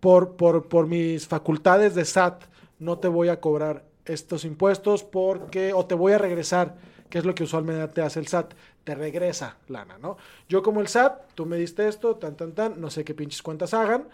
[0.00, 2.44] por, por, por mis facultades de SAT,
[2.78, 6.76] no te voy a cobrar estos impuestos porque, o te voy a regresar,
[7.10, 8.54] que es lo que usualmente te hace el SAT,
[8.84, 10.16] te regresa lana, ¿no?
[10.48, 13.42] Yo como el SAT, tú me diste esto, tan, tan, tan, no sé qué pinches
[13.42, 14.08] cuentas hagan,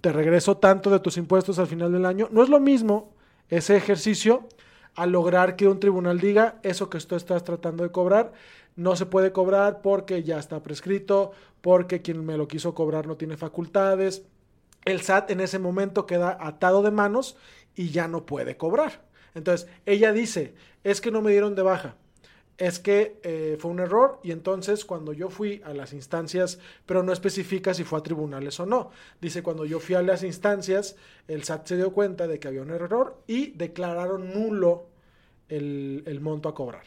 [0.00, 2.28] te regreso tanto de tus impuestos al final del año.
[2.30, 3.12] No es lo mismo
[3.48, 4.48] ese ejercicio
[4.94, 8.32] a lograr que un tribunal diga eso que tú estás tratando de cobrar
[8.76, 13.16] no se puede cobrar porque ya está prescrito, porque quien me lo quiso cobrar no
[13.16, 14.24] tiene facultades.
[14.84, 17.36] El SAT en ese momento queda atado de manos
[17.74, 19.02] y ya no puede cobrar.
[19.34, 20.54] Entonces, ella dice,
[20.84, 21.96] es que no me dieron de baja.
[22.66, 27.02] Es que eh, fue un error y entonces cuando yo fui a las instancias, pero
[27.02, 28.90] no especifica si fue a tribunales o no,
[29.20, 30.96] dice cuando yo fui a las instancias,
[31.28, 34.86] el SAT se dio cuenta de que había un error y declararon nulo
[35.48, 36.84] el, el monto a cobrar.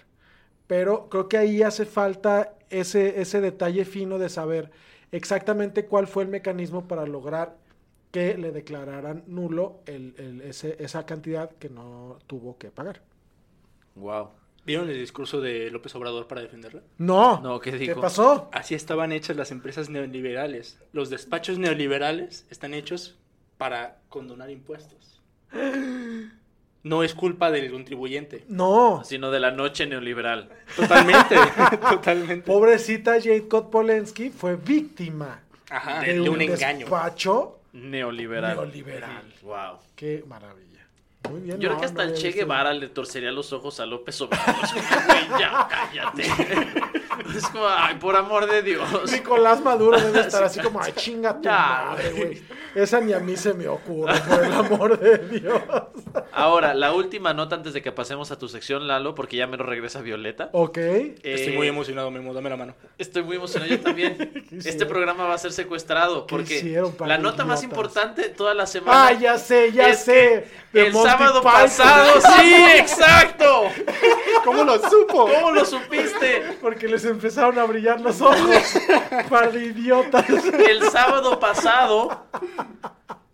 [0.68, 4.72] Pero creo que ahí hace falta ese, ese detalle fino de saber
[5.12, 7.58] exactamente cuál fue el mecanismo para lograr
[8.12, 13.02] que le declararan nulo el- el- esa cantidad que no tuvo que pagar.
[13.96, 14.32] Wow.
[14.66, 16.82] ¿Vieron el discurso de López Obrador para defenderla?
[16.98, 18.50] No, No, ¿qué pasó?
[18.52, 20.80] Así estaban hechas las empresas neoliberales.
[20.92, 23.16] Los despachos neoliberales están hechos
[23.58, 25.22] para condonar impuestos.
[26.84, 28.46] No es culpa del contribuyente.
[28.48, 30.50] No, Sino de la noche neoliberal.
[30.76, 31.36] Totalmente,
[31.90, 32.46] totalmente.
[32.46, 36.80] pobrecita Jacob Polensky fue víctima Ajá, de, de, un, un engaño.
[36.80, 38.56] despacho Neoliberal.
[38.56, 39.24] neoliberal.
[39.42, 39.80] Wow.
[39.96, 40.75] Qué maravilla.
[41.30, 41.60] Muy bien.
[41.60, 42.32] Yo creo que hasta no el Che.
[42.32, 44.56] Guevara le torcería los ojos a López Obrador.
[44.64, 46.24] Es como, "Güey, ya, cállate.
[47.36, 49.12] Es como, ay, por amor de Dios.
[49.12, 52.42] Nicolás Maduro debe estar así como, ay, chinga tu Ya, madre, güey.
[52.76, 55.62] Esa ni a mí se me ocurre, por el amor de Dios.
[56.34, 59.56] Ahora, la última nota antes de que pasemos a tu sección, Lalo, porque ya me
[59.56, 60.50] lo regresa Violeta.
[60.52, 60.78] Ok.
[60.78, 62.76] Estoy Eh, muy emocionado, Memo, dame la mano.
[62.98, 64.44] Estoy muy emocionado yo también.
[64.66, 68.66] Este programa va a ser secuestrado ¿Qué porque hicieron, la nota más importante toda la
[68.68, 69.08] semana.
[69.08, 70.48] Ah, ya sé, ya sé.
[70.74, 71.54] El Monty sábado Python.
[71.54, 73.64] pasado, sí, exacto.
[74.44, 75.28] ¿Cómo lo supo?
[75.34, 76.58] ¿Cómo lo supiste?
[76.62, 78.38] Porque les empezaron a brillar los ojos.
[79.30, 80.26] Par de idiotas.
[80.30, 82.26] El sábado pasado,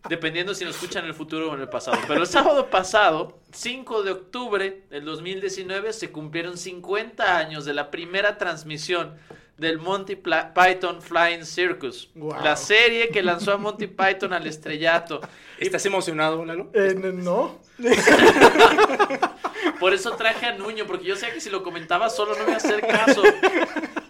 [0.09, 3.39] dependiendo si nos escuchan en el futuro o en el pasado, pero el sábado pasado,
[3.51, 9.15] 5 de octubre del 2019, se cumplieron 50 años de la primera transmisión
[9.57, 12.35] del Monty Python Flying Circus, Wow.
[12.43, 15.21] la serie que lanzó a Monty Python al estrellato.
[15.59, 16.71] ¿Estás emocionado, Lalo?
[16.73, 17.59] Eh, no.
[19.81, 22.45] Por eso traje a Nuño, porque yo sé que si lo comentaba solo no me
[22.51, 23.23] iba a hacer caso.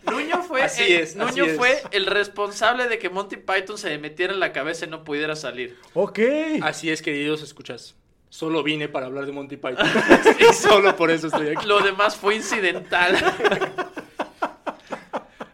[0.03, 1.57] Nuño fue, Así el, es, Nuño así es.
[1.57, 5.05] fue el responsable de que Monty Python se le metiera en la cabeza y no
[5.05, 5.79] pudiera salir.
[5.93, 6.19] Ok.
[6.61, 7.95] Así es, queridos, escuchas.
[8.27, 9.87] Solo vine para hablar de Monty Python.
[10.39, 11.65] y solo por eso estoy aquí.
[11.65, 13.17] Lo demás fue incidental.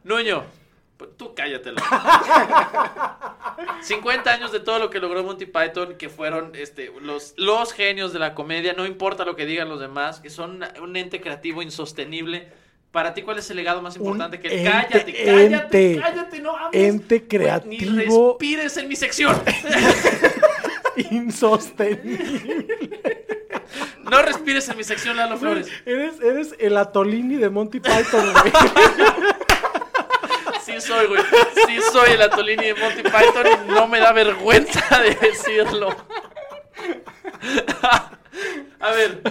[0.04, 0.46] Nuño,
[1.18, 1.78] tú cállatelo.
[3.82, 8.14] 50 años de todo lo que logró Monty Python, que fueron este, los, los genios
[8.14, 11.62] de la comedia, no importa lo que digan los demás, que son un ente creativo
[11.62, 12.52] insostenible.
[12.92, 14.40] Para ti, ¿cuál es el legado más Un importante?
[14.40, 15.46] Que ente- cállate, cállate,
[15.94, 16.82] ente- cállate, no hables.
[16.88, 17.70] ente creativo.
[17.94, 19.40] Ni respires en mi sección.
[21.12, 22.66] Insostenible.
[24.10, 25.68] No respires en mi sección, Lalo Flores.
[25.86, 28.54] Eres, eres el Atolini de Monty Python, güey.
[30.80, 31.22] Sí soy, güey.
[31.66, 35.90] Sí soy el Atolini de Monty Python y no me da vergüenza de decirlo.
[38.80, 39.22] A ver,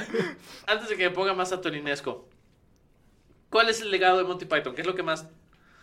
[0.67, 2.29] antes de que me ponga más atolinesco,
[3.51, 4.75] ¿cuál es el legado de Monty Python?
[4.75, 5.29] ¿Qué es lo que más...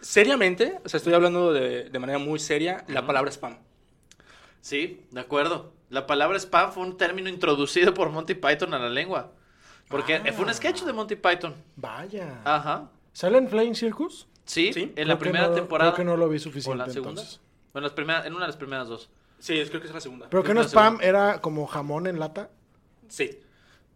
[0.01, 3.57] Seriamente, o sea, estoy hablando de, de manera muy seria, la palabra spam.
[4.59, 5.73] Sí, de acuerdo.
[5.89, 9.31] La palabra spam fue un término introducido por Monty Python a la lengua.
[9.87, 11.55] Porque fue un sketch de Monty Python.
[11.77, 12.41] Vaya.
[12.43, 12.89] Ajá.
[13.13, 14.27] ¿Sale en Flying Circus?
[14.45, 15.91] Sí, Sí, en la primera no- temporada.
[15.93, 17.21] Creo que no lo vi ¿O suficiente la segunda?
[17.21, 17.39] entonces.
[17.71, 19.09] Bueno, las primeras, en una de las primeras dos.
[19.39, 20.27] Sí, es- creo que es la segunda.
[20.29, 22.49] Pero que Creo no spam era como jamón en lata.
[23.07, 23.39] Sí.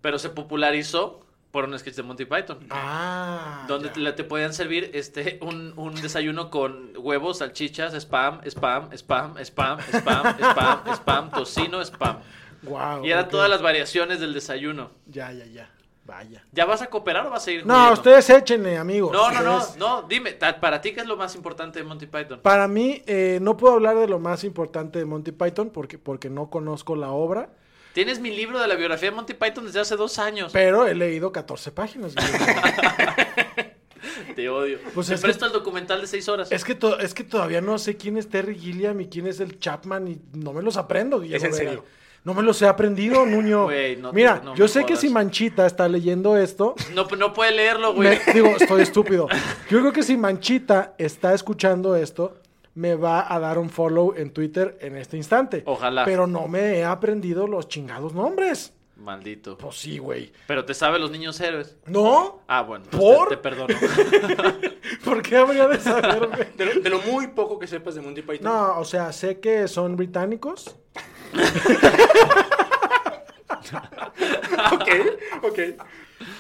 [0.02, 2.60] Pero se popularizó por un sketch de Monty Python.
[2.70, 3.66] Ah.
[3.68, 9.38] Donde te, te podían servir este un, un desayuno con huevos, salchichas, spam, spam, spam,
[9.38, 12.20] spam, spam, spam, spam, tocino, spam.
[12.64, 14.92] Guau, Y eran todas las variaciones del desayuno.
[15.06, 15.70] Ya, ya, ya.
[16.08, 16.42] Vaya.
[16.54, 19.12] ¿Ya vas a cooperar o vas a seguir No, ustedes échenle, amigos.
[19.12, 22.40] No, no, no, no, dime, para ti qué es lo más importante de Monty Python.
[22.42, 26.30] Para mí, eh, no puedo hablar de lo más importante de Monty Python porque, porque
[26.30, 27.50] no conozco la obra,
[27.94, 30.52] Tienes mi libro de la biografía de Monty Python desde hace dos años.
[30.54, 32.14] pero he leído 14 páginas.
[34.36, 34.78] Te odio.
[34.94, 36.52] Pues Te es que- presto el documental de seis horas.
[36.52, 39.40] es, que to- es que todavía no sé quién es Terry Gilliam y quién es
[39.40, 41.20] el Chapman y no me los aprendo.
[41.20, 41.82] Guillermo en Vera.
[42.28, 43.64] No me los he aprendido, Nuño.
[43.64, 45.00] Güey, no te- Mira, no yo sé que jodas.
[45.00, 48.20] si Manchita está leyendo esto, No, no puede leerlo, güey.
[48.28, 49.30] me- digo, estoy estúpido.
[49.70, 52.36] Yo creo que si Manchita está escuchando esto,
[52.76, 55.64] me va a dar un follow en Twitter en este instante.
[55.66, 56.04] Ojalá.
[56.04, 58.74] Pero no me he aprendido los chingados nombres.
[58.98, 59.58] Maldito.
[59.58, 60.34] Pues sí, güey.
[60.48, 61.78] Pero te sabe los niños héroes.
[61.86, 62.42] ¿No?
[62.48, 62.84] Ah, bueno.
[62.92, 63.30] pues ¿Por?
[63.30, 63.74] Te, te perdono.
[65.06, 66.46] ¿Por qué habría de saberme?
[66.58, 68.44] De lo, de lo muy poco que sepas de Monty Python.
[68.44, 70.76] No, o sea, sé que son británicos.
[74.76, 74.90] ok,
[75.44, 75.60] ok.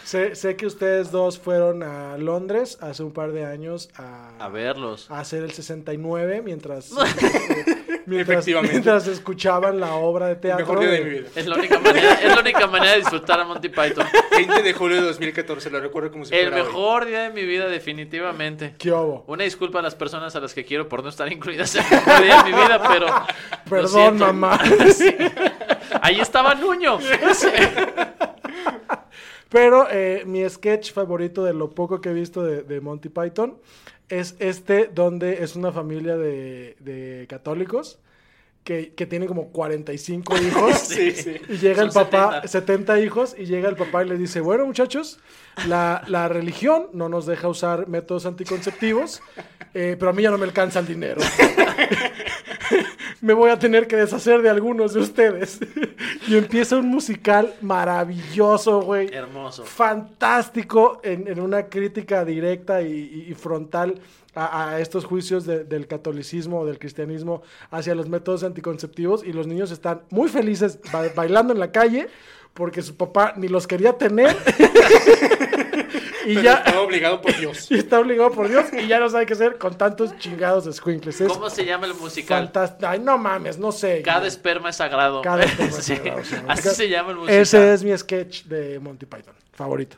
[0.03, 4.49] Sé, sé que ustedes dos fueron a Londres hace un par de años a, A
[4.49, 5.09] verlos.
[5.11, 6.95] a hacer el 69 mientras, eh,
[8.07, 8.71] mientras, Efectivamente.
[8.73, 10.65] mientras escuchaban la obra de El teatro.
[10.65, 11.27] mejor día de de- mi vida.
[11.35, 14.05] Es la única manera, es la única manera de disfrutar a Monty Python.
[14.31, 16.67] 20 de julio de 2014, lo recuerdo como si El fuera hoy.
[16.67, 18.75] mejor día de mi vida, definitivamente.
[18.79, 19.25] ¿Qué hubo?
[19.27, 21.89] Una disculpa a las personas a las que quiero por no estar incluidas en el
[21.91, 23.07] mejor día de mi vida, pero.
[23.69, 24.59] Perdón, mamá.
[24.93, 25.15] Sí.
[26.01, 26.99] Ahí estaba Nuño.
[27.33, 27.47] Sí.
[29.49, 33.57] Pero eh, mi sketch favorito de lo poco que he visto de, Monty Python
[34.09, 37.99] es este donde es una familia de católicos
[38.67, 40.77] que, que tiene como 45 hijos.
[40.79, 41.35] Sí, sí.
[41.47, 42.47] Y llega el papá, 70.
[42.49, 42.99] 70.
[42.99, 45.19] hijos, y llega el papá y le dice, bueno muchachos,
[45.69, 49.21] la, la religión no nos deja usar métodos anticonceptivos,
[49.73, 51.21] eh, pero a mí ya no me alcanza el dinero.
[53.21, 55.59] me voy a tener que deshacer de algunos de ustedes.
[56.27, 59.07] y empieza un musical maravilloso, güey.
[59.13, 59.63] Hermoso.
[59.63, 63.95] Fantástico en, en una crítica directa y, y- y frontal
[64.37, 69.33] a, a estos juicios de- del catolicismo o del cristianismo hacia los métodos anticonceptivos y
[69.33, 72.07] los niños están muy felices ba- bailando en la calle
[72.53, 74.35] porque su papá ni los quería tener
[76.25, 77.67] y Pero ya estaba obligado por Dios.
[77.71, 81.21] y está obligado por Dios y ya no sabe qué hacer con tantos chingados squinkles.
[81.21, 82.43] Es ¿Cómo se llama el musical?
[82.45, 82.87] fantástico.
[82.87, 84.01] Ay, no mames, no sé.
[84.01, 84.27] Cada güey.
[84.29, 85.21] esperma es sagrado.
[85.21, 86.35] Cada esperma es sagrado, sí.
[86.47, 87.39] Así se llama el musical.
[87.39, 89.97] Ese es mi sketch de Monty Python, favorito.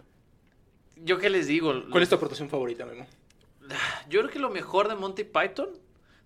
[1.04, 1.74] Yo qué les digo.
[1.90, 3.06] ¿Cuál es tu aportación favorita, Memo?
[4.10, 5.70] Yo creo que lo mejor de Monty Python.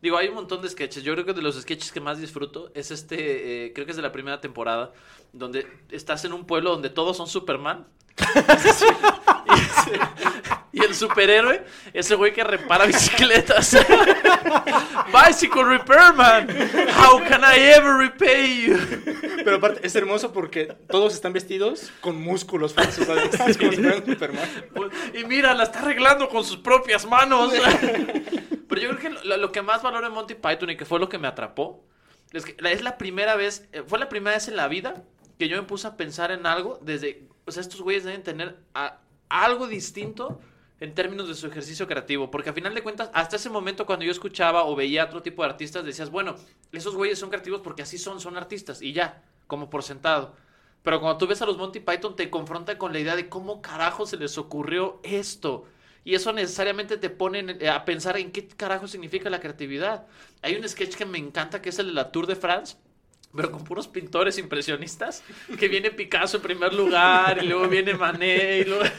[0.02, 1.04] Digo, hay un montón de sketches.
[1.04, 3.66] Yo creo que de los sketches que más disfruto es este.
[3.66, 4.92] eh, creo que es de la primera temporada.
[5.32, 7.88] Donde estás en un pueblo donde todos son Superman.
[10.76, 13.78] Y, el superhéroe, ese güey que repara bicicletas.
[15.14, 16.48] Bicycle Repairman.
[16.98, 18.78] How can I ever repay you?
[19.44, 23.06] Pero aparte, es hermoso porque todos están vestidos con músculos falsos.
[23.06, 23.40] ¿sabes?
[23.48, 24.50] Es como si fueran Superman.
[25.14, 27.54] Y mira, la está arreglando con sus propias manos.
[28.68, 30.98] Pero yo creo que lo, lo que más valoro en Monty Python y que fue
[31.00, 31.86] lo que me atrapó
[32.32, 35.04] es que la- es la primera vez, eh, fue la primera vez en la vida
[35.38, 38.58] que yo me puse a pensar en algo desde, o sea, estos güeyes deben tener
[38.74, 38.98] a-
[39.42, 40.40] algo distinto
[40.80, 44.06] en términos de su ejercicio creativo, porque a final de cuentas, hasta ese momento cuando
[44.06, 46.36] yo escuchaba o veía otro tipo de artistas, decías, bueno,
[46.72, 50.36] esos güeyes son creativos porque así son, son artistas, y ya, como por sentado.
[50.84, 53.62] Pero cuando tú ves a los Monty Python, te confronta con la idea de cómo
[53.62, 55.66] carajo se les ocurrió esto.
[56.04, 60.06] Y eso necesariamente te pone en- a pensar en qué carajo significa la creatividad.
[60.42, 62.76] Hay un sketch que me encanta, que es el de la Tour de France,
[63.36, 65.24] pero con puros pintores impresionistas,
[65.60, 68.84] que viene Picasso en primer lugar, y luego viene Manet, y luego...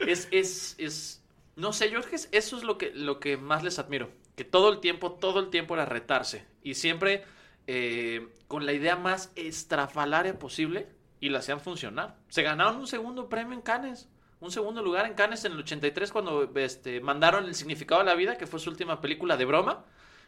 [0.00, 1.22] Es, es, es...
[1.56, 4.10] No sé, es- eso es lo que, lo que más les admiro.
[4.36, 6.44] Que todo el tiempo, todo el tiempo era retarse.
[6.62, 7.24] Y siempre
[7.66, 10.88] eh, con la idea más estrafalaria posible
[11.20, 12.16] y la hacían funcionar.
[12.28, 14.08] Se ganaron un segundo premio en Cannes.
[14.40, 18.14] Un segundo lugar en Cannes en el 83 cuando este, mandaron El significado de la
[18.14, 19.84] vida, que fue su última película de broma.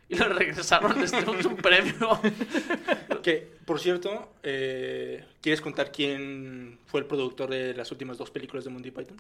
[0.09, 2.20] Y le regresaron este, un, un premio.
[3.22, 8.64] Que, por cierto, eh, ¿quieres contar quién fue el productor de las últimas dos películas
[8.64, 9.16] de Monty Python?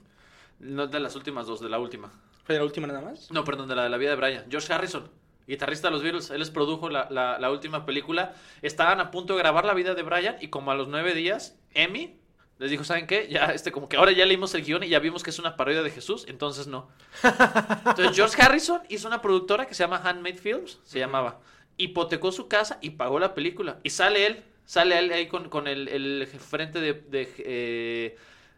[0.60, 2.12] No de las últimas dos, de la última.
[2.44, 3.30] ¿Fue de la última nada más?
[3.32, 4.44] No, perdón, de la de la vida de Brian.
[4.48, 5.10] George Harrison,
[5.48, 6.30] guitarrista de los Beatles.
[6.30, 8.34] Él les produjo la, la- la última película.
[8.62, 11.58] Estaban a punto de grabar la vida de Brian y como a los nueve días,
[11.74, 12.14] Emmy
[12.58, 13.28] les dijo, ¿saben qué?
[13.28, 15.56] Ya, este, como que ahora ya leímos el guion y ya vimos que es una
[15.56, 16.88] parodia de Jesús, entonces no.
[17.22, 21.40] Entonces George Harrison hizo una productora que se llama Handmade Films, se llamaba.
[21.76, 23.78] Hipotecó su casa y pagó la película.
[23.82, 28.16] Y sale él, sale él ahí con, con el, el frente de, de, eh,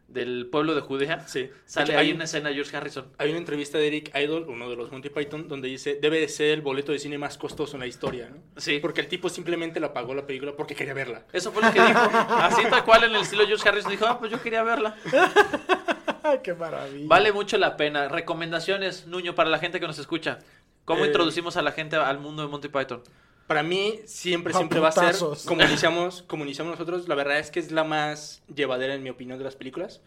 [0.09, 1.21] del pueblo de Judea.
[1.29, 1.51] Sí.
[1.67, 3.07] Sale De hecho, ahí hay- una escena George Harrison.
[3.19, 6.29] Hay una entrevista de Eric Idle, uno de los Monty Python, donde dice, debe de
[6.29, 8.37] ser el boleto de cine más costoso en la historia, ¿no?
[8.61, 8.79] Sí.
[8.81, 11.25] Porque el tipo simplemente la pagó la película porque quería verla.
[11.33, 12.01] Eso fue lo que dijo.
[12.01, 14.97] Así tal cual en el estilo George Harrison dijo, ah, pues yo quería verla.
[16.43, 17.07] Qué maravilla.
[17.07, 18.09] Vale mucho la pena.
[18.09, 20.39] Recomendaciones, Nuño, para la gente que nos escucha.
[20.85, 23.03] ¿Cómo Eh, introducimos a la gente al mundo de Monty Python?
[23.49, 27.39] Para mí siempre, A siempre va a ser, como iniciamos, como iniciamos nosotros, la verdad
[27.39, 30.03] es que es la más llevadera, en mi opinión, de las películas,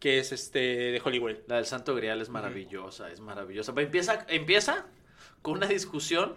[0.00, 1.36] que es este de Hollywood.
[1.46, 3.72] La del Santo Grial es maravillosa, es maravillosa.
[3.72, 4.86] Va, Empieza, empieza
[5.42, 6.36] con una discusión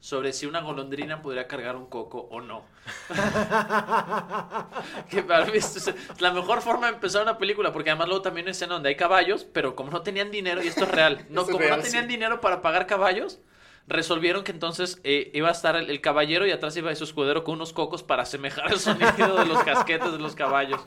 [0.00, 2.64] sobre si una golondrina podría cargar un coco o no.
[5.10, 8.44] que para mí es la mejor forma de empezar una película, porque además luego también
[8.44, 11.26] hay una escena donde hay caballos, pero como no tenían dinero, y esto es real,
[11.30, 12.08] no, es como real, no tenían sí.
[12.08, 13.40] dinero para pagar caballos,
[13.88, 17.42] resolvieron que entonces eh, iba a estar el, el caballero y atrás iba su escudero
[17.42, 20.80] con unos cocos para asemejar el sonido de los casquetes de los caballos.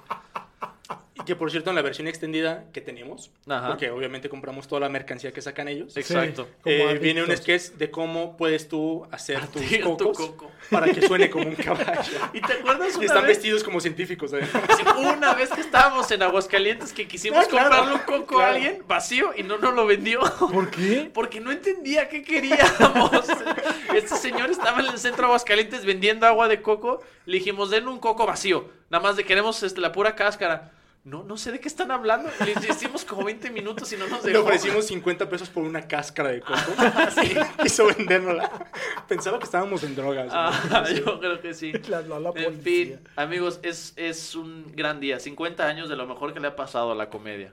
[1.14, 3.68] Y que por cierto, en la versión extendida que tenemos, Ajá.
[3.68, 6.48] porque obviamente compramos toda la mercancía que sacan ellos, Exacto.
[6.64, 10.52] Eh, viene un sketch de cómo puedes tú hacer tus Partir tu cocos coco.
[10.70, 12.02] para que suene como un caballo.
[12.34, 13.28] ¿Y te acuerdas Y una están vez?
[13.38, 14.32] vestidos como científicos.
[14.32, 14.40] ¿eh?
[14.78, 17.70] Sí, una vez que estábamos en Aguascalientes que quisimos Ah, claro.
[17.72, 20.22] comprarle un coco a alguien vacío y no nos lo vendió.
[20.40, 21.12] ¿Por qué?
[21.14, 23.12] Porque no entendía qué queríamos.
[23.94, 27.02] Este señor estaba en el centro de Aguascalientes vendiendo agua de coco.
[27.26, 28.70] Le dijimos, den un coco vacío.
[28.90, 30.72] Nada más de queremos este, la pura cáscara.
[31.04, 32.30] No, no sé de qué están hablando.
[32.46, 34.44] Le hicimos como 20 minutos y no nos Le dejó.
[34.44, 36.54] ofrecimos 50 pesos por una cáscara de coco.
[37.22, 37.34] Sí.
[37.64, 38.70] Quiso vendérnosla.
[39.08, 40.28] Pensaba que estábamos en drogas.
[40.28, 40.32] ¿no?
[40.36, 41.72] Ah, yo creo que sí.
[41.90, 45.20] La- la- la En fin, amigos, es, es un gran día.
[45.20, 47.52] 50 años de lo mejor que le ha pasado a la comedia.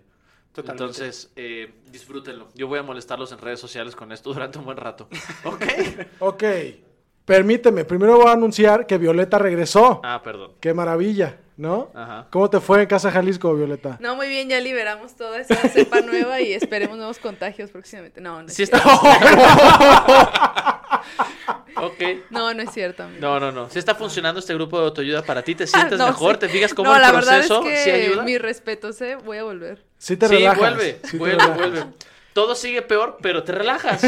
[0.52, 0.82] Totalmente.
[0.84, 2.48] Entonces, eh, disfrútenlo.
[2.54, 5.08] Yo voy a molestarlos en redes sociales con esto durante un buen rato.
[5.44, 5.62] ¿Ok?
[6.18, 6.44] Ok.
[7.24, 10.00] Permíteme, primero voy a anunciar que Violeta regresó.
[10.02, 10.52] Ah, perdón.
[10.60, 11.90] Qué maravilla, ¿no?
[11.92, 12.26] Ajá.
[12.30, 13.98] ¿Cómo te fue en Casa Jalisco, Violeta?
[14.00, 18.20] No, muy bien, ya liberamos toda esa cepa nueva y esperemos nuevos contagios próximamente.
[18.20, 18.88] No, no es Sí cierto.
[18.88, 20.38] está.
[21.82, 22.02] ok.
[22.30, 23.20] No, no es cierto, amigo.
[23.20, 23.68] No, no, no.
[23.70, 26.40] Si está funcionando este grupo de autoayuda para ti, te sientes no, mejor, sí.
[26.40, 28.22] te fijas cómo no, el la proceso verdad es sí que ayuda.
[28.22, 29.16] mi respeto, ¿eh?
[29.24, 29.84] Voy a volver.
[29.98, 30.58] Sí te sí, relajas.
[30.58, 31.56] vuelve, sí te vuelve, relajas.
[31.58, 31.84] vuelve.
[32.32, 34.00] Todo sigue peor, pero te relajas.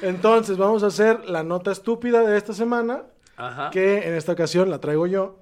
[0.00, 3.02] Entonces, vamos a hacer la nota estúpida de esta semana,
[3.36, 3.70] Ajá.
[3.70, 5.38] que en esta ocasión la traigo yo.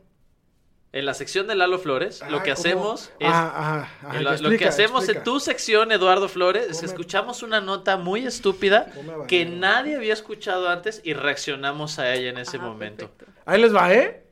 [0.95, 2.61] En la sección de Lalo Flores, lo Ah, que ¿cómo?
[2.61, 5.19] hacemos es Ah, En lo, que hacemos explica.
[5.21, 8.93] en tu sección, Eduardo Flores, es que escuchamos una nota muy estúpida
[9.27, 13.09] que nadie había escuchado antes y reaccionamos a ella en ese Ah, momento.
[13.09, 13.41] perfecto.
[13.47, 14.23] Ahí les va, ¿eh?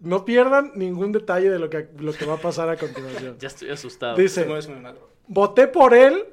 [0.00, 3.36] No pierdan ningún detalle de lo que, lo que va a pasar a continuación.
[3.38, 4.16] Ya estoy asustado.
[4.16, 4.48] Dice,
[5.28, 6.24] voté por él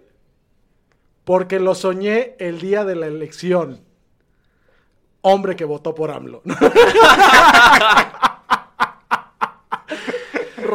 [1.24, 3.82] porque lo soñé el día de la elección.
[5.22, 6.42] Hombre que votó por AMLO.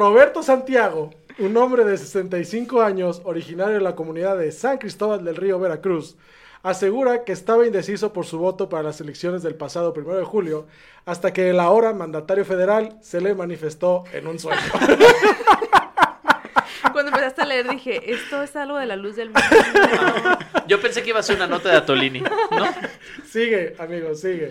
[0.02, 5.36] Roberto Santiago, un hombre de 65 años, originario de la comunidad de San Cristóbal del
[5.36, 6.16] Río, Veracruz,
[6.64, 10.66] asegura que estaba indeciso por su voto para las elecciones del pasado 1 de julio,
[11.04, 14.60] hasta que el ahora mandatario federal se le manifestó en un sueño.
[16.92, 19.40] Cuando empezaste a leer dije, esto es algo de la luz del mundo.
[20.66, 22.66] Yo pensé que iba a ser una nota de Atolini, ¿no?
[23.24, 24.50] Sigue, amigos, sigue.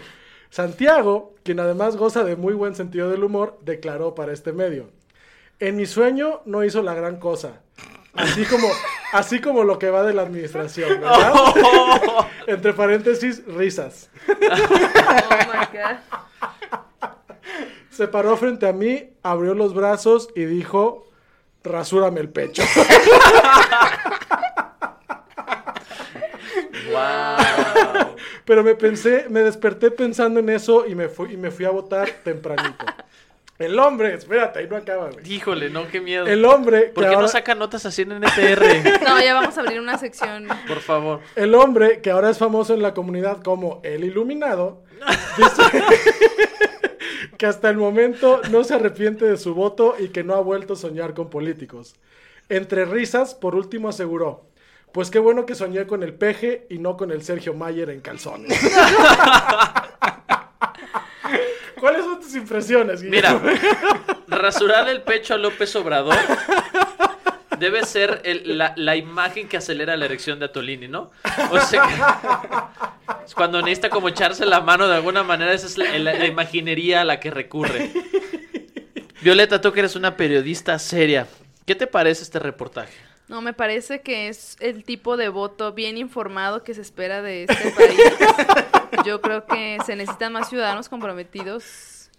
[0.50, 4.88] Santiago, quien además goza de muy buen sentido del humor, declaró para este medio.
[5.62, 7.62] En mi sueño no hizo la gran cosa.
[8.16, 8.68] Así como,
[9.14, 11.34] así como lo que va de la administración, ¿verdad?
[12.48, 14.10] Entre paréntesis, risas.
[14.28, 15.98] Oh my God.
[17.92, 21.08] Se paró frente a mí, abrió los brazos y dijo,
[21.64, 22.64] rasúrame el pecho.
[26.92, 28.16] Wow.
[28.46, 31.70] Pero me pensé, me desperté pensando en eso y me fui, y me fui a
[31.70, 32.86] votar tempranito.
[33.62, 35.32] El hombre, espérate, ahí no acaba, güey.
[35.32, 36.26] Híjole, no, qué miedo.
[36.26, 39.02] El hombre que ¿Por qué no sacan notas así en NTR?
[39.06, 40.48] No, ya vamos a abrir una sección.
[40.68, 41.20] Por favor.
[41.36, 44.84] El hombre, que ahora es famoso en la comunidad como el iluminado,
[45.38, 45.62] dice
[47.38, 50.74] que hasta el momento no se arrepiente de su voto y que no ha vuelto
[50.74, 51.96] a soñar con políticos.
[52.50, 54.48] Entre risas, por último aseguró,
[54.92, 58.02] pues qué bueno que soñé con el peje y no con el Sergio Mayer en
[58.02, 58.60] calzones.
[61.82, 63.60] ¿Cuáles son tus impresiones, Mira, Guillermo?
[64.28, 66.16] rasurarle el pecho a López Obrador
[67.58, 71.10] debe ser el- la, la imagen que acelera la erección de Atolini, ¿no?
[71.52, 72.20] O sea,
[73.26, 76.26] es cuando necesita como echarse la mano de alguna manera, esa es la, la- la
[76.28, 77.92] imaginería a la que recurre.
[79.22, 81.28] Violeta, tú que eres una periodista seria,
[81.66, 82.94] ¿qué te parece este reportaje?
[83.28, 87.44] No, me parece que es el tipo de voto bien informado que se espera de
[87.50, 88.00] este país.
[89.06, 92.10] Yo creo que se necesitan más ciudadanos comprometidos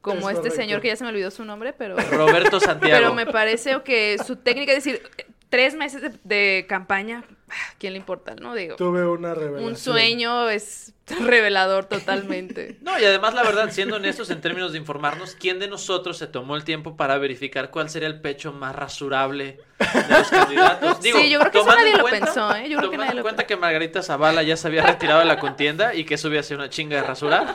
[0.00, 0.56] como Es este correcto.
[0.56, 2.96] señor que ya se me olvidó su nombre, pero Roberto Santiago.
[2.98, 5.02] pero me parece que su técnica es decir,
[5.52, 8.54] tres meses de, de campaña, ¿a ¿quién le importa, no?
[8.54, 9.68] Digo, Tuve una revelación.
[9.70, 12.78] un sueño es revelador totalmente.
[12.82, 16.26] No, y además, la verdad, siendo honestos en términos de informarnos, ¿quién de nosotros se
[16.26, 20.96] tomó el tiempo para verificar cuál sería el pecho más rasurable de los candidatos?
[21.02, 22.70] Sí, yo creo que eso nadie lo cuenta- pensó, ¿eh?
[22.70, 25.26] Yo creo que nadie en lo cuenta que Margarita Zavala ya se había retirado de
[25.26, 27.54] la contienda y que eso hubiera sido una chinga de rasurar.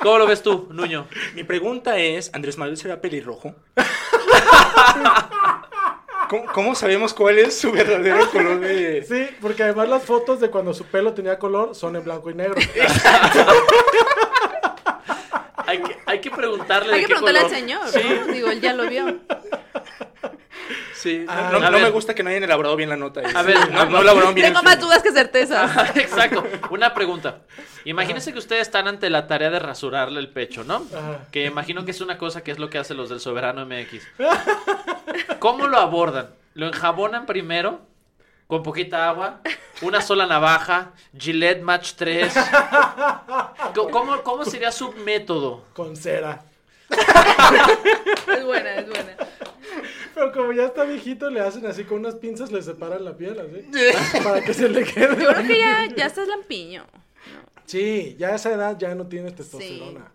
[0.00, 1.06] ¿Cómo lo ves tú, Nuño?
[1.34, 3.54] Mi pregunta es, ¿Andrés Manuel será pelirrojo?
[6.30, 9.04] ¿Cómo, cómo sabemos cuál es su verdadero color de...?
[9.08, 12.34] Sí, porque además las fotos de cuando su pelo tenía color son en blanco y
[12.34, 12.54] negro.
[15.66, 18.00] Hay que, hay que preguntarle Hay de que qué preguntarle al señor, Sí.
[18.02, 18.32] ¿no?
[18.32, 19.18] Digo, él ya lo vio.
[21.00, 23.22] Sí, no, Ah, no- no me gusta que no hayan elaborado bien la nota.
[23.34, 24.48] A ver, no, no elaboraron bien.
[24.48, 25.90] Tengo más dudas que certezas.
[25.96, 26.44] Exacto.
[26.70, 27.38] Una pregunta.
[27.86, 30.84] Imagínense que ustedes están ante la tarea de rasurarle el pecho, ¿no?
[30.94, 31.20] Ajá.
[31.32, 34.02] Que imagino que es una cosa que es lo que hacen los del Soberano MX.
[35.38, 36.28] ¿Cómo lo abordan?
[36.54, 37.80] ¿Lo enjabonan primero?
[38.46, 39.40] Con poquita agua,
[39.80, 42.34] una sola navaja, Gillette Match 3.
[43.74, 45.64] Co- ¿Cómo, cómo sería su método?
[45.72, 46.42] Con cera.
[46.90, 49.16] Es buena, es buena.
[50.20, 53.40] Pero como ya está viejito, le hacen así con unas pinzas, le separan la piel,
[53.40, 54.22] así.
[54.22, 55.16] para que se le quede.
[55.22, 56.84] Yo creo que ya, ya estás lampiño.
[57.64, 60.12] Sí, ya a esa edad ya no tienes testosterona.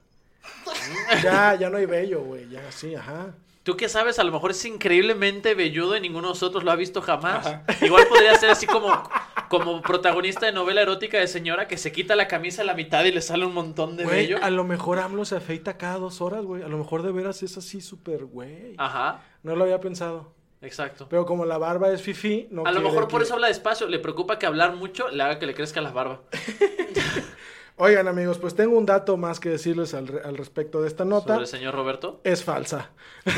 [1.23, 2.47] Ya, ya no hay vello, güey.
[2.49, 3.33] Ya, sí, ajá.
[3.63, 6.75] Tú que sabes, a lo mejor es increíblemente velludo y ninguno de nosotros lo ha
[6.75, 7.47] visto jamás.
[7.81, 9.09] Igual podría ser así como,
[9.49, 13.03] como protagonista de novela erótica de señora que se quita la camisa a la mitad
[13.05, 14.37] y le sale un montón de Güey, vello.
[14.43, 16.61] a lo mejor AMLO se afeita cada dos horas, güey.
[16.61, 18.75] A lo mejor de veras es así súper, güey.
[18.77, 20.33] Ajá, No lo había pensado.
[20.61, 21.05] exacto.
[21.07, 23.87] Pero como la barba es fifi, no A lo mejor por que- eso habla despacio.
[23.87, 26.21] Le preocupa que hablar mucho le haga que le crezca la barba.
[27.77, 31.05] Oigan, amigos, pues tengo un dato más que decirles al, re- al respecto de esta
[31.05, 31.33] nota.
[31.33, 32.21] Sobre el señor Roberto.
[32.23, 32.89] Es falsa.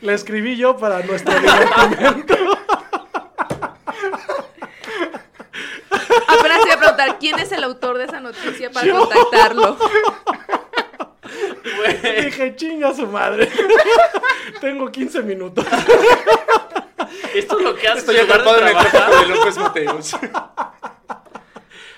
[0.00, 2.34] La escribí yo para nuestro divertimento.
[6.28, 9.76] Apenas iba a preguntar quién es el autor de esa noticia para contactarlo.
[12.24, 13.48] Dije, chinga su madre.
[14.60, 15.64] Tengo 15 minutos.
[17.34, 20.16] Esto es lo que hace Estoy atrapado en el cuerpo de López Mateos.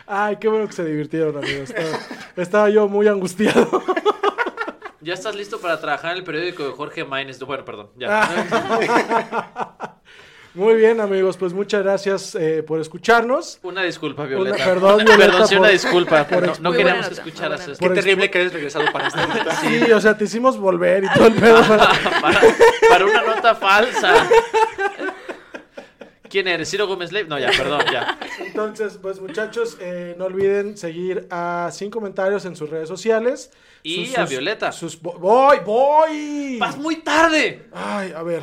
[0.06, 1.70] Ay, qué bueno que se divirtieron, amigos.
[1.70, 1.98] Estaba,
[2.36, 3.82] estaba yo muy angustiado.
[5.00, 7.38] Ya estás listo para trabajar en el periódico de Jorge Maines.
[7.40, 8.28] Bueno, perdón, Ah.
[8.80, 9.92] ya.
[10.56, 13.58] Muy bien, amigos, pues muchas gracias eh, por escucharnos.
[13.62, 14.64] Una disculpa, Violeta.
[14.64, 16.26] perdón, Violeta, Perdón, sí, por- una disculpa.
[16.26, 17.12] por no no queríamos muy
[17.54, 17.74] esto.
[17.78, 19.54] Qué terrible que hayas regresado para esta nota.
[19.60, 21.60] Sí, o sea, te hicimos volver y todo el pedo.
[21.68, 21.90] para-
[22.22, 22.40] para,
[22.88, 24.26] para una nota falsa.
[26.28, 26.68] ¿Quién eres?
[26.70, 27.28] ¿Ciro Gómez Leiva?
[27.28, 28.18] No, ya, perdón, ya.
[28.40, 33.52] Entonces, pues muchachos, eh, no olviden seguir a Sin Comentarios en sus redes sociales.
[33.82, 34.72] Y a Violeta.
[34.72, 36.56] Sus, vo- voy, voy.
[36.58, 37.66] ¡Vas muy tarde!
[37.72, 38.42] Ay, a ver.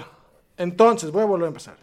[0.57, 1.82] Entonces, voy a volver a empezar.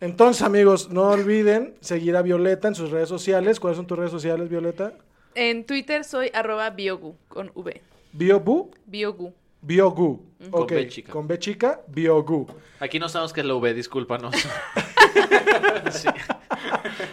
[0.00, 3.58] Entonces, amigos, no olviden seguir a Violeta en sus redes sociales.
[3.60, 4.92] ¿Cuáles son tus redes sociales, Violeta?
[5.34, 7.80] En Twitter soy arroba biogu con V.
[8.12, 9.32] Biobu, Biogu.
[9.62, 10.22] Biogu.
[10.50, 11.12] Con B chica.
[11.12, 12.46] Con B chica, Biogu.
[12.80, 14.34] Aquí no sabemos qué es la V, discúlpanos.
[15.90, 16.08] Sí.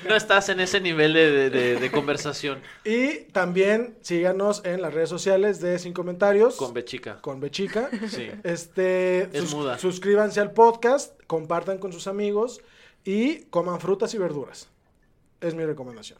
[0.07, 4.93] No estás en ese nivel de, de- de- de conversación Y también síganos en las
[4.93, 6.55] redes sociales de Sin Comentarios.
[6.55, 7.19] con B chica.
[7.21, 7.89] Con B chica.
[8.09, 8.29] Sí.
[8.43, 9.77] Este, Es muda.
[9.77, 12.61] Suscríbanse al podcast, compartan con sus amigos
[13.03, 14.67] y coman frutas y verduras.
[15.41, 16.19] Es mi recomendación.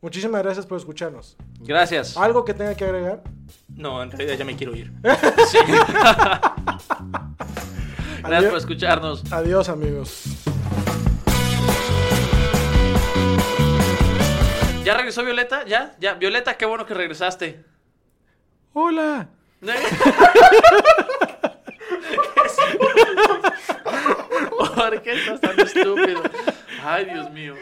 [0.00, 1.36] Muchísimas gracias por escucharnos.
[1.60, 2.16] Gracias.
[2.16, 3.22] ¿Algo que tenga que agregar?
[3.68, 4.92] No, en realidad ya me quiero ir.
[5.48, 5.58] Sí.
[8.22, 9.32] Gracias por escucharnos.
[9.32, 10.24] Adiós, amigos.
[14.84, 15.64] ¿Ya regresó Violeta?
[15.64, 15.96] ¿Ya?
[16.00, 16.14] ¿Ya?
[16.14, 17.64] Violeta, qué bueno que regresaste.
[18.72, 19.28] Hola.
[24.88, 26.22] ¿Por qué estás tan estúpido?
[26.84, 27.54] Ay, Dios mío.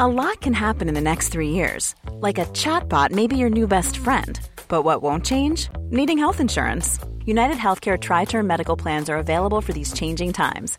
[0.00, 1.94] A lot can happen in the next three years.
[2.20, 4.40] Like a chatbot may be your new best friend.
[4.66, 5.68] But what won't change?
[5.90, 6.98] Needing health insurance.
[7.24, 10.78] United Healthcare Tri Term Medical Plans are available for these changing times.